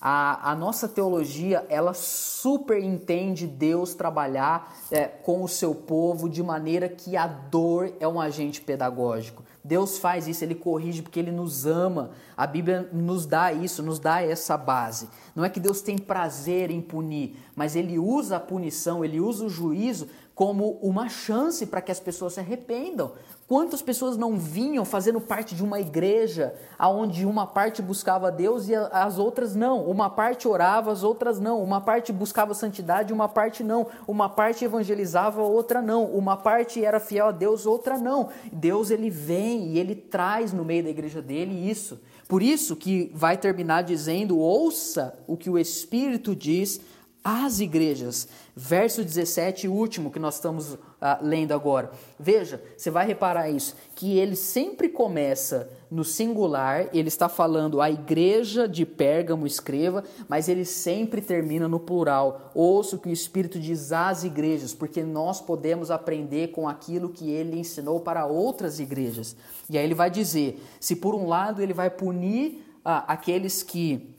a, 0.00 0.52
a 0.52 0.54
nossa 0.54 0.88
teologia 0.88 1.66
ela 1.68 1.92
super 1.92 2.82
entende 2.82 3.46
Deus 3.46 3.94
trabalhar 3.94 4.74
é, 4.90 5.04
com 5.04 5.42
o 5.42 5.48
seu 5.48 5.74
povo 5.74 6.26
de 6.28 6.42
maneira 6.42 6.88
que 6.88 7.16
a 7.16 7.26
dor 7.26 7.92
é 8.00 8.08
um 8.08 8.18
agente 8.18 8.62
pedagógico. 8.62 9.44
Deus 9.62 9.98
faz 9.98 10.26
isso, 10.26 10.42
ele 10.42 10.54
corrige 10.54 11.02
porque 11.02 11.20
ele 11.20 11.30
nos 11.30 11.66
ama. 11.66 12.12
A 12.34 12.46
Bíblia 12.46 12.88
nos 12.92 13.26
dá 13.26 13.52
isso, 13.52 13.82
nos 13.82 13.98
dá 13.98 14.22
essa 14.22 14.56
base. 14.56 15.10
Não 15.34 15.44
é 15.44 15.50
que 15.50 15.60
Deus 15.60 15.82
tem 15.82 15.98
prazer 15.98 16.70
em 16.70 16.80
punir, 16.80 17.36
mas 17.54 17.76
ele 17.76 17.98
usa 17.98 18.36
a 18.36 18.40
punição, 18.40 19.04
ele 19.04 19.20
usa 19.20 19.44
o 19.44 19.50
juízo 19.50 20.08
como 20.34 20.78
uma 20.80 21.10
chance 21.10 21.66
para 21.66 21.82
que 21.82 21.92
as 21.92 22.00
pessoas 22.00 22.32
se 22.32 22.40
arrependam. 22.40 23.12
Quantas 23.50 23.82
pessoas 23.82 24.16
não 24.16 24.38
vinham 24.38 24.84
fazendo 24.84 25.20
parte 25.20 25.56
de 25.56 25.64
uma 25.64 25.80
igreja 25.80 26.54
onde 26.78 27.26
uma 27.26 27.44
parte 27.44 27.82
buscava 27.82 28.30
Deus 28.30 28.68
e 28.68 28.76
as 28.76 29.18
outras 29.18 29.56
não? 29.56 29.90
Uma 29.90 30.08
parte 30.08 30.46
orava, 30.46 30.92
as 30.92 31.02
outras 31.02 31.40
não. 31.40 31.60
Uma 31.60 31.80
parte 31.80 32.12
buscava 32.12 32.54
santidade, 32.54 33.12
uma 33.12 33.28
parte 33.28 33.64
não. 33.64 33.88
Uma 34.06 34.28
parte 34.28 34.64
evangelizava, 34.64 35.42
outra 35.42 35.82
não. 35.82 36.04
Uma 36.04 36.36
parte 36.36 36.84
era 36.84 37.00
fiel 37.00 37.26
a 37.26 37.32
Deus, 37.32 37.66
outra 37.66 37.98
não. 37.98 38.28
Deus 38.52 38.88
ele 38.88 39.10
vem 39.10 39.72
e 39.72 39.80
ele 39.80 39.96
traz 39.96 40.52
no 40.52 40.64
meio 40.64 40.84
da 40.84 40.90
igreja 40.90 41.20
dele 41.20 41.68
isso. 41.68 42.00
Por 42.28 42.44
isso 42.44 42.76
que 42.76 43.10
vai 43.12 43.36
terminar 43.36 43.82
dizendo: 43.82 44.38
ouça 44.38 45.18
o 45.26 45.36
que 45.36 45.50
o 45.50 45.58
Espírito 45.58 46.36
diz 46.36 46.80
às 47.24 47.60
igrejas. 47.60 48.28
Verso 48.56 49.04
17, 49.04 49.68
último 49.68 50.10
que 50.10 50.18
nós 50.18 50.34
estamos 50.34 50.74
uh, 50.74 50.78
lendo 51.22 51.52
agora. 51.52 51.90
Veja, 52.18 52.62
você 52.76 52.90
vai 52.90 53.06
reparar 53.06 53.48
isso, 53.48 53.74
que 53.94 54.18
ele 54.18 54.36
sempre 54.36 54.88
começa 54.88 55.70
no 55.90 56.04
singular, 56.04 56.88
ele 56.92 57.08
está 57.08 57.28
falando 57.28 57.80
a 57.80 57.90
igreja 57.90 58.68
de 58.68 58.86
Pérgamo 58.86 59.46
escreva, 59.46 60.04
mas 60.28 60.48
ele 60.48 60.64
sempre 60.64 61.20
termina 61.20 61.68
no 61.68 61.80
plural. 61.80 62.50
Ouça 62.54 62.96
o 62.96 62.98
que 62.98 63.08
o 63.08 63.12
Espírito 63.12 63.58
diz 63.58 63.92
às 63.92 64.22
igrejas, 64.24 64.72
porque 64.72 65.02
nós 65.02 65.40
podemos 65.40 65.90
aprender 65.90 66.48
com 66.48 66.68
aquilo 66.68 67.08
que 67.08 67.30
ele 67.30 67.58
ensinou 67.58 68.00
para 68.00 68.26
outras 68.26 68.78
igrejas. 68.78 69.36
E 69.68 69.76
aí 69.76 69.84
ele 69.84 69.94
vai 69.94 70.10
dizer: 70.10 70.62
se 70.78 70.96
por 70.96 71.14
um 71.14 71.26
lado 71.26 71.60
ele 71.60 71.74
vai 71.74 71.90
punir 71.90 72.62
uh, 72.84 73.02
aqueles 73.06 73.62
que 73.62 74.14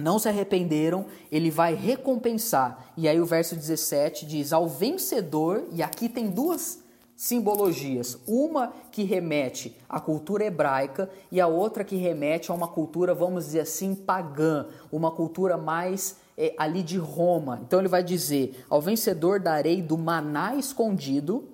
não 0.00 0.18
se 0.18 0.28
arrependeram, 0.28 1.06
ele 1.30 1.50
vai 1.50 1.74
recompensar. 1.74 2.92
E 2.96 3.08
aí 3.08 3.20
o 3.20 3.26
verso 3.26 3.54
17 3.54 4.26
diz: 4.26 4.52
Ao 4.52 4.68
vencedor, 4.68 5.64
e 5.72 5.82
aqui 5.82 6.08
tem 6.08 6.28
duas 6.28 6.82
simbologias. 7.14 8.18
Uma 8.26 8.72
que 8.90 9.04
remete 9.04 9.76
à 9.88 10.00
cultura 10.00 10.44
hebraica 10.44 11.08
e 11.30 11.40
a 11.40 11.46
outra 11.46 11.84
que 11.84 11.94
remete 11.94 12.50
a 12.50 12.54
uma 12.54 12.66
cultura, 12.66 13.14
vamos 13.14 13.44
dizer 13.44 13.60
assim, 13.60 13.94
pagã, 13.94 14.66
uma 14.90 15.12
cultura 15.12 15.56
mais 15.56 16.16
é, 16.36 16.52
ali 16.58 16.82
de 16.82 16.98
Roma. 16.98 17.60
Então 17.62 17.78
ele 17.78 17.88
vai 17.88 18.02
dizer: 18.02 18.64
Ao 18.68 18.80
vencedor 18.80 19.38
darei 19.38 19.80
do 19.80 19.96
maná 19.96 20.56
escondido. 20.56 21.50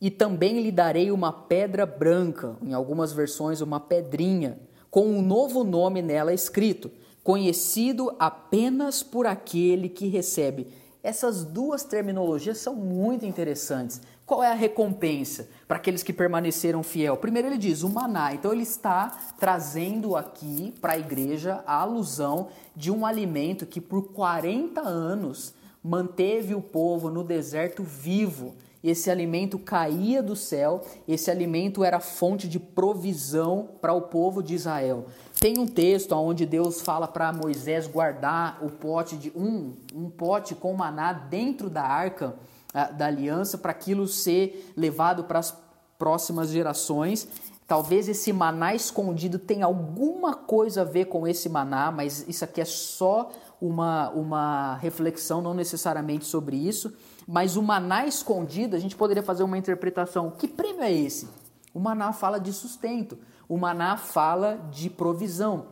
E 0.00 0.10
também 0.10 0.60
lhe 0.60 0.72
darei 0.72 1.12
uma 1.12 1.32
pedra 1.32 1.86
branca, 1.86 2.56
em 2.60 2.72
algumas 2.72 3.12
versões, 3.12 3.60
uma 3.60 3.78
pedrinha 3.78 4.58
com 4.92 5.06
um 5.06 5.22
novo 5.22 5.64
nome 5.64 6.02
nela 6.02 6.34
escrito, 6.34 6.90
conhecido 7.24 8.14
apenas 8.18 9.02
por 9.02 9.26
aquele 9.26 9.88
que 9.88 10.06
recebe. 10.06 10.66
Essas 11.02 11.44
duas 11.44 11.82
terminologias 11.82 12.58
são 12.58 12.76
muito 12.76 13.24
interessantes. 13.24 14.02
Qual 14.26 14.44
é 14.44 14.50
a 14.52 14.54
recompensa 14.54 15.48
para 15.66 15.78
aqueles 15.78 16.02
que 16.02 16.12
permaneceram 16.12 16.82
fiel? 16.82 17.16
Primeiro 17.16 17.48
ele 17.48 17.56
diz 17.56 17.82
o 17.82 17.88
maná. 17.88 18.34
Então 18.34 18.52
ele 18.52 18.64
está 18.64 19.16
trazendo 19.40 20.14
aqui 20.14 20.74
para 20.78 20.92
a 20.92 20.98
igreja 20.98 21.64
a 21.66 21.80
alusão 21.80 22.48
de 22.76 22.90
um 22.90 23.06
alimento 23.06 23.64
que 23.64 23.80
por 23.80 24.12
40 24.12 24.82
anos 24.82 25.54
manteve 25.82 26.54
o 26.54 26.60
povo 26.60 27.08
no 27.08 27.24
deserto 27.24 27.82
vivo 27.82 28.54
esse 28.82 29.10
alimento 29.10 29.58
caía 29.58 30.22
do 30.22 30.34
céu, 30.34 30.82
esse 31.06 31.30
alimento 31.30 31.84
era 31.84 32.00
fonte 32.00 32.48
de 32.48 32.58
provisão 32.58 33.68
para 33.80 33.92
o 33.92 34.02
povo 34.02 34.42
de 34.42 34.54
Israel. 34.54 35.06
Tem 35.38 35.58
um 35.58 35.66
texto 35.66 36.12
onde 36.12 36.44
Deus 36.44 36.80
fala 36.80 37.06
para 37.06 37.32
Moisés 37.32 37.86
guardar 37.86 38.58
o 38.60 38.70
pote 38.70 39.16
de 39.16 39.30
um, 39.36 39.74
um 39.94 40.10
pote 40.10 40.54
com 40.54 40.72
maná 40.72 41.12
dentro 41.12 41.70
da 41.70 41.82
arca 41.82 42.34
uh, 42.74 42.94
da 42.94 43.06
aliança 43.06 43.56
para 43.56 43.70
aquilo 43.70 44.08
ser 44.08 44.72
levado 44.76 45.24
para 45.24 45.38
as 45.38 45.56
próximas 45.96 46.50
gerações. 46.50 47.28
Talvez 47.68 48.08
esse 48.08 48.32
maná 48.32 48.74
escondido 48.74 49.38
tenha 49.38 49.64
alguma 49.64 50.34
coisa 50.34 50.82
a 50.82 50.84
ver 50.84 51.04
com 51.04 51.26
esse 51.26 51.48
maná, 51.48 51.92
mas 51.92 52.26
isso 52.28 52.44
aqui 52.44 52.60
é 52.60 52.64
só 52.64 53.30
uma, 53.60 54.10
uma 54.10 54.76
reflexão, 54.78 55.40
não 55.40 55.54
necessariamente 55.54 56.24
sobre 56.24 56.56
isso. 56.56 56.92
Mas 57.32 57.56
o 57.56 57.62
maná 57.62 58.04
escondido, 58.04 58.76
a 58.76 58.78
gente 58.78 58.94
poderia 58.94 59.22
fazer 59.22 59.42
uma 59.42 59.56
interpretação. 59.56 60.30
Que 60.32 60.46
prêmio 60.46 60.82
é 60.82 60.92
esse? 60.92 61.30
O 61.72 61.80
maná 61.80 62.12
fala 62.12 62.38
de 62.38 62.52
sustento, 62.52 63.16
o 63.48 63.56
maná 63.56 63.96
fala 63.96 64.58
de 64.70 64.90
provisão. 64.90 65.68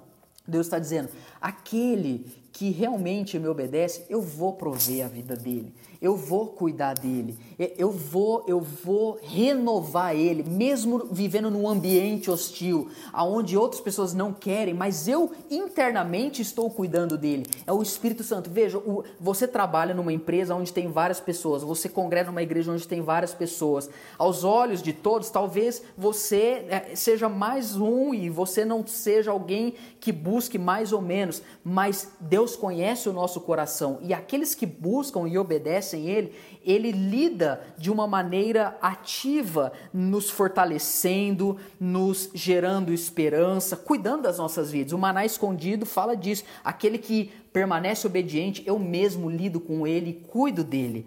Deus 0.48 0.64
está 0.64 0.78
dizendo: 0.78 1.10
aquele 1.38 2.39
que 2.60 2.68
realmente 2.68 3.38
me 3.38 3.48
obedece, 3.48 4.04
eu 4.10 4.20
vou 4.20 4.52
prover 4.52 5.06
a 5.06 5.08
vida 5.08 5.34
dele 5.34 5.72
eu 6.00 6.16
vou 6.16 6.46
cuidar 6.46 6.94
dele, 6.94 7.36
eu 7.76 7.90
vou, 7.90 8.42
eu 8.48 8.58
vou 8.58 9.18
renovar 9.22 10.16
ele, 10.16 10.42
mesmo 10.42 11.06
vivendo 11.10 11.50
num 11.50 11.68
ambiente 11.68 12.30
hostil, 12.30 12.88
aonde 13.12 13.56
outras 13.56 13.82
pessoas 13.82 14.14
não 14.14 14.32
querem, 14.32 14.72
mas 14.72 15.06
eu 15.06 15.30
internamente 15.50 16.40
estou 16.40 16.70
cuidando 16.70 17.18
dele. 17.18 17.44
É 17.66 17.72
o 17.72 17.82
Espírito 17.82 18.22
Santo. 18.22 18.48
Veja, 18.48 18.80
você 19.20 19.46
trabalha 19.46 19.94
numa 19.94 20.12
empresa 20.12 20.54
onde 20.54 20.72
tem 20.72 20.88
várias 20.88 21.20
pessoas, 21.20 21.62
você 21.62 21.88
congrega 21.88 22.30
numa 22.30 22.42
igreja 22.42 22.72
onde 22.72 22.88
tem 22.88 23.02
várias 23.02 23.34
pessoas. 23.34 23.90
Aos 24.16 24.42
olhos 24.42 24.82
de 24.82 24.94
todos, 24.94 25.28
talvez 25.28 25.82
você 25.98 26.64
é, 26.68 26.92
seja 26.94 27.28
mais 27.28 27.76
um 27.76 28.14
e 28.14 28.30
você 28.30 28.64
não 28.64 28.86
seja 28.86 29.30
alguém 29.30 29.74
que 30.00 30.12
busque 30.12 30.58
mais 30.58 30.94
ou 30.94 31.02
menos, 31.02 31.42
mas 31.62 32.12
Deus 32.18 32.49
conhece 32.56 33.08
o 33.08 33.12
nosso 33.12 33.40
coração 33.40 33.98
e 34.02 34.14
aqueles 34.14 34.54
que 34.54 34.66
buscam 34.66 35.28
e 35.28 35.38
obedecem 35.38 36.08
Ele, 36.08 36.32
Ele 36.64 36.92
lida 36.92 37.60
de 37.76 37.90
uma 37.90 38.06
maneira 38.06 38.76
ativa, 38.80 39.72
nos 39.92 40.30
fortalecendo, 40.30 41.56
nos 41.78 42.30
gerando 42.34 42.92
esperança, 42.92 43.76
cuidando 43.76 44.22
das 44.22 44.38
nossas 44.38 44.70
vidas. 44.70 44.92
O 44.92 44.98
maná 44.98 45.24
escondido 45.24 45.86
fala 45.86 46.16
disso. 46.16 46.44
Aquele 46.64 46.98
que 46.98 47.30
permanece 47.52 48.06
obediente, 48.06 48.62
eu 48.66 48.78
mesmo 48.78 49.28
lido 49.28 49.60
com 49.60 49.86
ele 49.86 50.10
e 50.10 50.14
cuido 50.14 50.62
dele. 50.62 51.06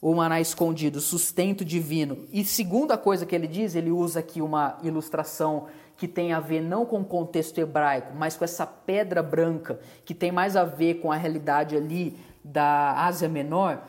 O 0.00 0.14
maná 0.14 0.40
escondido, 0.40 1.00
sustento 1.00 1.64
divino. 1.64 2.26
E 2.32 2.44
segunda 2.44 2.98
coisa 2.98 3.24
que 3.24 3.34
ele 3.34 3.46
diz, 3.46 3.76
ele 3.76 3.90
usa 3.90 4.18
aqui 4.18 4.42
uma 4.42 4.76
ilustração 4.82 5.66
que 6.02 6.08
tem 6.08 6.32
a 6.32 6.40
ver 6.40 6.60
não 6.60 6.84
com 6.84 7.00
o 7.00 7.04
contexto 7.04 7.58
hebraico, 7.58 8.12
mas 8.16 8.36
com 8.36 8.44
essa 8.44 8.66
pedra 8.66 9.22
branca, 9.22 9.78
que 10.04 10.12
tem 10.12 10.32
mais 10.32 10.56
a 10.56 10.64
ver 10.64 10.94
com 10.94 11.12
a 11.12 11.16
realidade 11.16 11.76
ali 11.76 12.18
da 12.42 13.04
Ásia 13.04 13.28
Menor. 13.28 13.84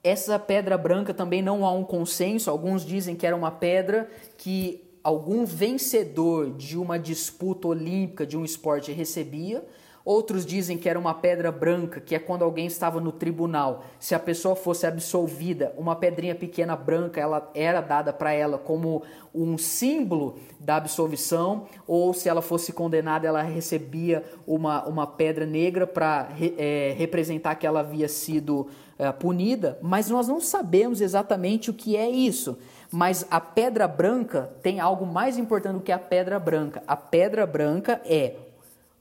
Essa 0.00 0.38
pedra 0.38 0.78
branca 0.78 1.12
também 1.12 1.42
não 1.42 1.66
há 1.66 1.72
um 1.72 1.82
consenso. 1.82 2.48
Alguns 2.48 2.86
dizem 2.86 3.16
que 3.16 3.26
era 3.26 3.34
uma 3.34 3.50
pedra 3.50 4.08
que 4.36 4.88
algum 5.02 5.44
vencedor 5.44 6.52
de 6.52 6.78
uma 6.78 6.96
disputa 6.96 7.66
olímpica 7.66 8.24
de 8.24 8.36
um 8.36 8.44
esporte 8.44 8.92
recebia. 8.92 9.66
Outros 10.08 10.46
dizem 10.46 10.78
que 10.78 10.88
era 10.88 10.98
uma 10.98 11.12
pedra 11.12 11.52
branca, 11.52 12.00
que 12.00 12.14
é 12.14 12.18
quando 12.18 12.42
alguém 12.42 12.66
estava 12.66 12.98
no 12.98 13.12
tribunal. 13.12 13.84
Se 14.00 14.14
a 14.14 14.18
pessoa 14.18 14.56
fosse 14.56 14.86
absolvida, 14.86 15.74
uma 15.76 15.94
pedrinha 15.94 16.34
pequena 16.34 16.74
branca 16.74 17.20
ela 17.20 17.50
era 17.54 17.82
dada 17.82 18.10
para 18.10 18.32
ela 18.32 18.56
como 18.56 19.02
um 19.34 19.58
símbolo 19.58 20.38
da 20.58 20.76
absolvição, 20.76 21.66
ou 21.86 22.14
se 22.14 22.26
ela 22.26 22.40
fosse 22.40 22.72
condenada, 22.72 23.28
ela 23.28 23.42
recebia 23.42 24.24
uma, 24.46 24.82
uma 24.88 25.06
pedra 25.06 25.44
negra 25.44 25.86
para 25.86 26.30
é, 26.56 26.94
representar 26.96 27.56
que 27.56 27.66
ela 27.66 27.80
havia 27.80 28.08
sido 28.08 28.66
é, 28.98 29.12
punida, 29.12 29.78
mas 29.82 30.08
nós 30.08 30.26
não 30.26 30.40
sabemos 30.40 31.02
exatamente 31.02 31.68
o 31.68 31.74
que 31.74 31.98
é 31.98 32.08
isso. 32.08 32.56
Mas 32.90 33.26
a 33.30 33.42
pedra 33.42 33.86
branca 33.86 34.50
tem 34.62 34.80
algo 34.80 35.04
mais 35.04 35.36
importante 35.36 35.74
do 35.74 35.82
que 35.82 35.92
a 35.92 35.98
pedra 35.98 36.38
branca. 36.38 36.82
A 36.86 36.96
pedra 36.96 37.46
branca 37.46 38.00
é 38.06 38.47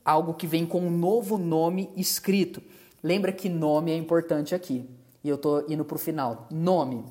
algo 0.07 0.33
que 0.33 0.47
vem 0.47 0.65
com 0.65 0.79
um 0.79 0.89
novo 0.89 1.37
nome 1.37 1.89
escrito. 1.97 2.63
Lembra 3.03 3.33
que 3.33 3.49
nome 3.49 3.91
é 3.91 3.97
importante 3.97 4.55
aqui. 4.55 4.89
E 5.21 5.27
eu 5.27 5.35
estou 5.35 5.65
indo 5.67 5.83
para 5.83 5.97
o 5.97 5.99
final. 5.99 6.47
Nome. 6.49 7.03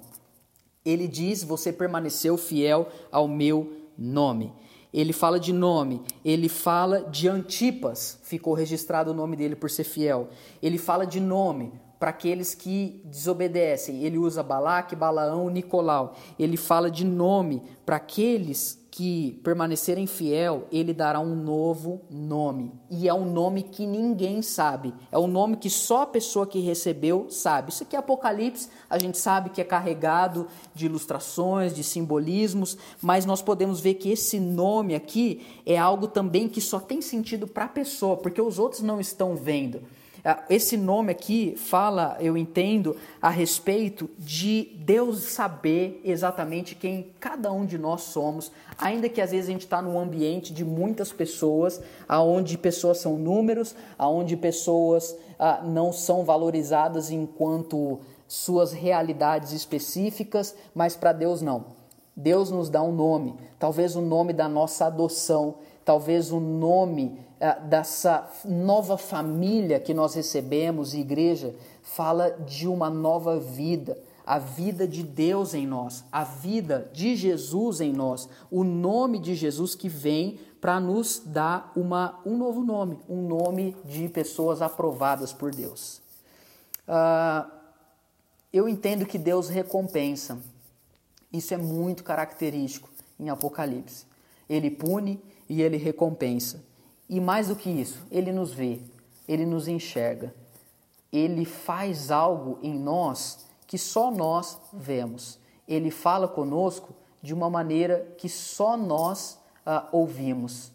Ele 0.82 1.06
diz: 1.06 1.44
Você 1.44 1.70
permaneceu 1.70 2.38
fiel 2.38 2.88
ao 3.12 3.28
meu 3.28 3.70
nome. 3.98 4.50
Ele 4.94 5.12
fala 5.12 5.38
de 5.38 5.52
nome, 5.52 6.00
ele 6.24 6.48
fala 6.48 7.02
de 7.02 7.28
Antipas, 7.28 8.18
ficou 8.22 8.54
registrado 8.54 9.11
o 9.11 9.14
nome 9.14 9.37
dele 9.37 9.54
por 9.54 9.68
ser 9.68 9.85
fiel. 9.85 10.30
Ele 10.62 10.78
fala 10.78 11.04
de 11.04 11.20
nome, 11.20 11.70
para 11.98 12.11
aqueles 12.11 12.54
que 12.54 13.00
desobedecem. 13.04 14.04
Ele 14.04 14.18
usa 14.18 14.42
Balaque, 14.42 14.96
Balaão, 14.96 15.50
Nicolau. 15.50 16.14
Ele 16.38 16.56
fala 16.56 16.90
de 16.90 17.04
nome 17.04 17.62
para 17.85 17.96
aqueles 17.96 18.86
que 18.96 19.38
permanecerem 19.44 20.06
fiel, 20.06 20.66
ele 20.72 20.94
dará 20.94 21.20
um 21.20 21.37
novo 21.37 22.00
nome. 22.09 22.72
E 22.90 23.06
é 23.06 23.12
um 23.12 23.30
nome 23.30 23.62
que 23.62 23.87
ninguém 23.87 24.40
sabe. 24.40 24.94
É 25.12 25.18
um 25.18 25.26
nome 25.26 25.59
que 25.59 25.68
só 25.68 26.00
a 26.00 26.06
pessoa 26.06 26.46
que 26.46 26.61
recebeu 26.61 27.26
sabe. 27.28 27.70
Isso 27.70 27.82
aqui 27.82 27.94
é 27.94 27.98
Apocalipse, 27.98 28.70
a 28.88 28.98
gente 28.98 29.18
sabe 29.18 29.50
que 29.50 29.61
é 29.61 29.64
carregado 29.64 30.46
de 30.74 30.87
ilustrações, 30.87 31.74
de 31.74 31.85
simbolismos, 31.85 32.78
mas 33.02 33.26
nós 33.26 33.42
podemos 33.42 33.80
ver 33.80 33.94
que 33.96 34.11
esse 34.11 34.40
nome 34.40 34.94
aqui 34.94 35.46
é 35.66 35.76
algo 35.76 36.09
também 36.09 36.48
que 36.48 36.62
só 36.62 36.80
tem 36.80 37.02
sentido 37.02 37.46
para 37.46 37.66
a 37.66 37.68
pessoa, 37.68 38.16
porque 38.16 38.40
os 38.40 38.59
outros 38.59 38.80
não 38.80 38.98
estão 38.98 39.37
vendo. 39.37 39.82
Ah, 40.28 40.42
esse 40.50 40.76
nome 40.76 41.12
aqui 41.12 41.54
fala, 41.56 42.16
eu 42.18 42.36
entendo, 42.36 42.96
a 43.22 43.30
respeito 43.30 44.10
de 44.18 44.76
Deus 44.80 45.20
saber 45.22 46.00
exatamente 46.04 46.74
quem 46.74 47.14
cada 47.20 47.52
um 47.52 47.64
de 47.64 47.78
nós 47.78 48.02
somos, 48.02 48.50
ainda 48.76 49.08
que 49.08 49.20
às 49.20 49.30
vezes 49.30 49.48
a 49.48 49.52
gente 49.52 49.60
está 49.60 49.80
num 49.80 49.96
ambiente 49.96 50.52
de 50.52 50.64
muitas 50.64 51.12
pessoas, 51.12 51.80
aonde 52.08 52.58
pessoas 52.58 52.98
são 52.98 53.16
números, 53.16 53.76
aonde 53.96 54.36
pessoas 54.36 55.16
ah, 55.38 55.62
não 55.64 55.92
são 55.92 56.24
valorizadas 56.24 57.12
enquanto 57.12 58.00
suas 58.26 58.72
realidades 58.72 59.52
específicas, 59.52 60.56
mas 60.74 60.96
para 60.96 61.12
Deus 61.12 61.40
não. 61.40 61.66
Deus 62.16 62.50
nos 62.50 62.68
dá 62.68 62.82
um 62.82 62.92
nome, 62.92 63.36
talvez 63.60 63.94
o 63.94 64.00
nome 64.00 64.32
da 64.32 64.48
nossa 64.48 64.86
adoção, 64.86 65.54
talvez 65.84 66.32
o 66.32 66.40
nome 66.40 67.16
dessa 67.68 68.31
nova 68.44 68.96
família 68.96 69.79
que 69.79 69.92
nós 69.92 70.14
recebemos, 70.14 70.94
igreja, 70.94 71.55
fala 71.82 72.30
de 72.30 72.66
uma 72.66 72.89
nova 72.89 73.39
vida, 73.39 73.99
a 74.24 74.39
vida 74.39 74.89
de 74.89 75.03
Deus 75.03 75.55
em 75.55 75.66
nós, 75.66 76.05
a 76.11 76.24
vida 76.24 76.91
de 76.93 77.14
Jesus 77.14 77.80
em 77.80 77.93
nós, 77.93 78.28
o 78.51 78.64
nome 78.64 79.18
de 79.18 79.34
Jesus 79.34 79.74
que 79.74 79.89
vem 79.89 80.41
para 80.61 80.80
nos 80.80 81.22
dar 81.24 81.70
uma, 81.76 82.18
um 82.24 82.37
novo 82.37 82.62
nome, 82.62 82.99
um 83.09 83.28
nome 83.28 83.76
de 83.84 84.09
pessoas 84.09 84.62
aprovadas 84.62 85.32
por 85.32 85.55
Deus. 85.55 86.01
Uh, 86.89 87.49
eu 88.53 88.68
entendo 88.68 89.05
que 89.05 89.18
Deus 89.18 89.49
recompensa, 89.49 90.39
isso 91.32 91.53
é 91.53 91.57
muito 91.57 92.03
característico 92.03 92.89
em 93.20 93.28
Apocalipse. 93.28 94.07
Ele 94.49 94.70
pune 94.70 95.20
e 95.49 95.61
ele 95.61 95.76
recompensa. 95.76 96.64
E 97.09 97.20
mais 97.20 97.48
do 97.48 97.57
que 97.57 97.70
isso, 97.70 98.04
ele 98.11 98.32
nos 98.32 98.52
vê, 98.52 98.80
ele 99.28 99.46
nos 99.46 99.68
enxerga. 99.68 100.34
Ele 101.12 101.44
faz 101.44 102.11
algo 102.11 102.59
em 102.62 102.76
nós 102.76 103.46
que 103.66 103.78
só 103.78 104.11
nós 104.11 104.59
vemos. 104.72 105.38
Ele 105.68 105.90
fala 105.90 106.26
conosco 106.26 106.94
de 107.22 107.32
uma 107.32 107.48
maneira 107.48 108.14
que 108.18 108.28
só 108.28 108.76
nós 108.76 109.38
uh, 109.66 109.86
ouvimos. 109.92 110.72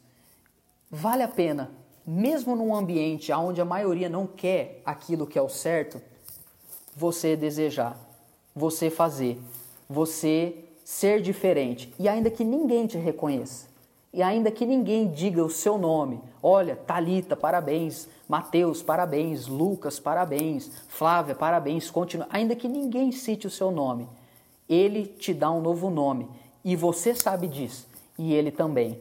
Vale 0.89 1.23
a 1.23 1.27
pena, 1.27 1.71
mesmo 2.05 2.55
num 2.55 2.75
ambiente 2.75 3.32
onde 3.32 3.61
a 3.61 3.65
maioria 3.65 4.09
não 4.09 4.25
quer 4.25 4.82
aquilo 4.86 5.27
que 5.27 5.38
é 5.38 5.41
o 5.41 5.49
certo, 5.49 6.01
você 6.95 7.36
desejar, 7.36 7.97
você 8.53 8.89
fazer, 8.89 9.41
você 9.89 10.65
ser 10.84 11.21
diferente 11.21 11.93
e 11.97 12.09
ainda 12.09 12.29
que 12.29 12.43
ninguém 12.43 12.86
te 12.86 12.97
reconheça 12.97 13.70
e 14.14 14.22
ainda 14.22 14.51
que 14.51 14.66
ninguém 14.66 15.09
diga 15.09 15.43
o 15.43 15.49
seu 15.49 15.78
nome. 15.78 16.22
Olha, 16.43 16.76
Talita, 16.76 17.36
parabéns. 17.36 18.09
Mateus, 18.28 18.84
parabéns. 18.84 19.47
Lucas, 19.47 19.99
parabéns. 19.99 20.70
Flávia, 20.89 21.34
parabéns. 21.34 21.89
Continua. 21.89 22.28
Ainda 22.30 22.55
que 22.55 22.68
ninguém 22.68 23.12
cite 23.12 23.47
o 23.47 23.51
seu 23.51 23.72
nome, 23.72 24.09
ele 24.68 25.05
te 25.05 25.34
dá 25.34 25.49
um 25.49 25.62
novo 25.62 25.89
nome 25.89 26.28
e 26.64 26.76
você 26.76 27.16
sabe 27.16 27.47
disso 27.47 27.88
e 28.18 28.34
ele 28.34 28.51
também. 28.51 28.99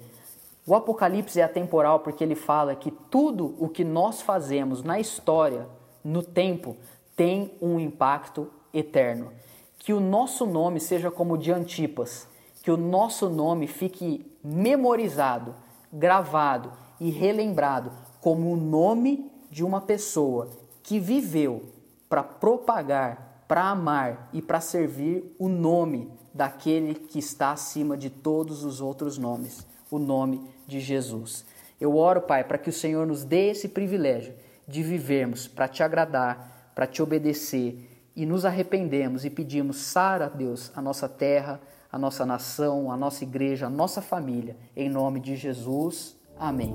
O 0.67 0.75
Apocalipse 0.75 1.41
é 1.41 1.43
atemporal 1.43 2.01
porque 2.01 2.23
ele 2.23 2.37
fala 2.37 2.77
que 2.77 2.91
tudo 2.91 3.57
o 3.59 3.69
que 3.69 3.83
nós 3.83 4.23
fazemos 4.23 4.83
na 4.85 5.01
história, 5.01 5.67
no 6.05 6.23
tempo, 6.23 6.77
tem 7.17 7.53
um 7.61 7.81
impacto 7.81 8.49
eterno. 8.73 9.33
Que 9.79 9.93
o 9.93 9.99
nosso 9.99 10.47
nome 10.47 10.79
seja 10.79 11.11
como 11.11 11.35
o 11.35 11.39
de 11.39 11.51
Antipas, 11.51 12.29
que 12.63 12.71
o 12.71 12.77
nosso 12.77 13.29
nome 13.29 13.67
fique 13.67 14.30
memorizado, 14.43 15.55
gravado 15.93 16.73
e 16.99 17.11
relembrado 17.11 17.93
como 18.21 18.53
o 18.53 18.57
nome 18.57 19.31
de 19.51 19.65
uma 19.65 19.81
pessoa 19.81 20.51
que 20.83 20.99
viveu 20.99 21.63
para 22.09 22.23
propagar, 22.23 23.45
para 23.47 23.65
amar 23.65 24.29
e 24.33 24.41
para 24.41 24.61
servir 24.61 25.35
o 25.39 25.49
nome 25.49 26.11
daquele 26.33 26.95
que 26.95 27.19
está 27.19 27.53
acima 27.53 27.97
de 27.97 28.09
todos 28.09 28.65
os 28.65 28.81
outros 28.81 29.19
nomes, 29.19 29.67
o 29.91 29.99
nome 29.99 30.49
de 30.67 30.81
Jesus. 30.81 31.45
Eu 31.81 31.97
oro, 31.97 32.21
Pai, 32.21 32.45
para 32.45 32.59
que 32.59 32.71
o 32.71 32.73
Senhor 32.73 33.07
nos 33.07 33.25
dê 33.25 33.51
esse 33.51 33.69
privilégio 33.69 34.35
de 34.67 34.83
vivermos 34.83 35.49
para 35.49 35.67
te 35.67 35.83
agradar, 35.83 36.71
para 36.75 36.87
te 36.87 37.03
obedecer 37.03 37.89
e 38.15 38.27
nos 38.27 38.45
arrependemos 38.45 39.25
e 39.25 39.31
pedimos, 39.31 39.79
sara, 39.79 40.29
Deus, 40.29 40.71
a 40.75 40.83
nossa 40.83 41.09
terra, 41.09 41.61
a 41.93 41.99
nossa 41.99 42.25
nação, 42.25 42.91
a 42.91 42.97
nossa 42.97 43.25
igreja, 43.25 43.67
a 43.67 43.71
nossa 43.71 44.01
família. 44.01 44.57
Em 44.77 44.89
nome 44.89 45.21
de 45.21 45.37
Jesus. 45.37 46.17
Amém. 46.39 46.75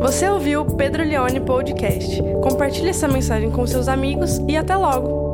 Você 0.00 0.28
ouviu 0.28 0.62
o 0.62 0.76
Pedro 0.76 1.04
Leone 1.04 1.40
Podcast. 1.40 2.22
Compartilhe 2.42 2.88
essa 2.88 3.06
mensagem 3.06 3.50
com 3.50 3.66
seus 3.66 3.86
amigos 3.86 4.38
e 4.48 4.56
até 4.56 4.74
logo! 4.74 5.29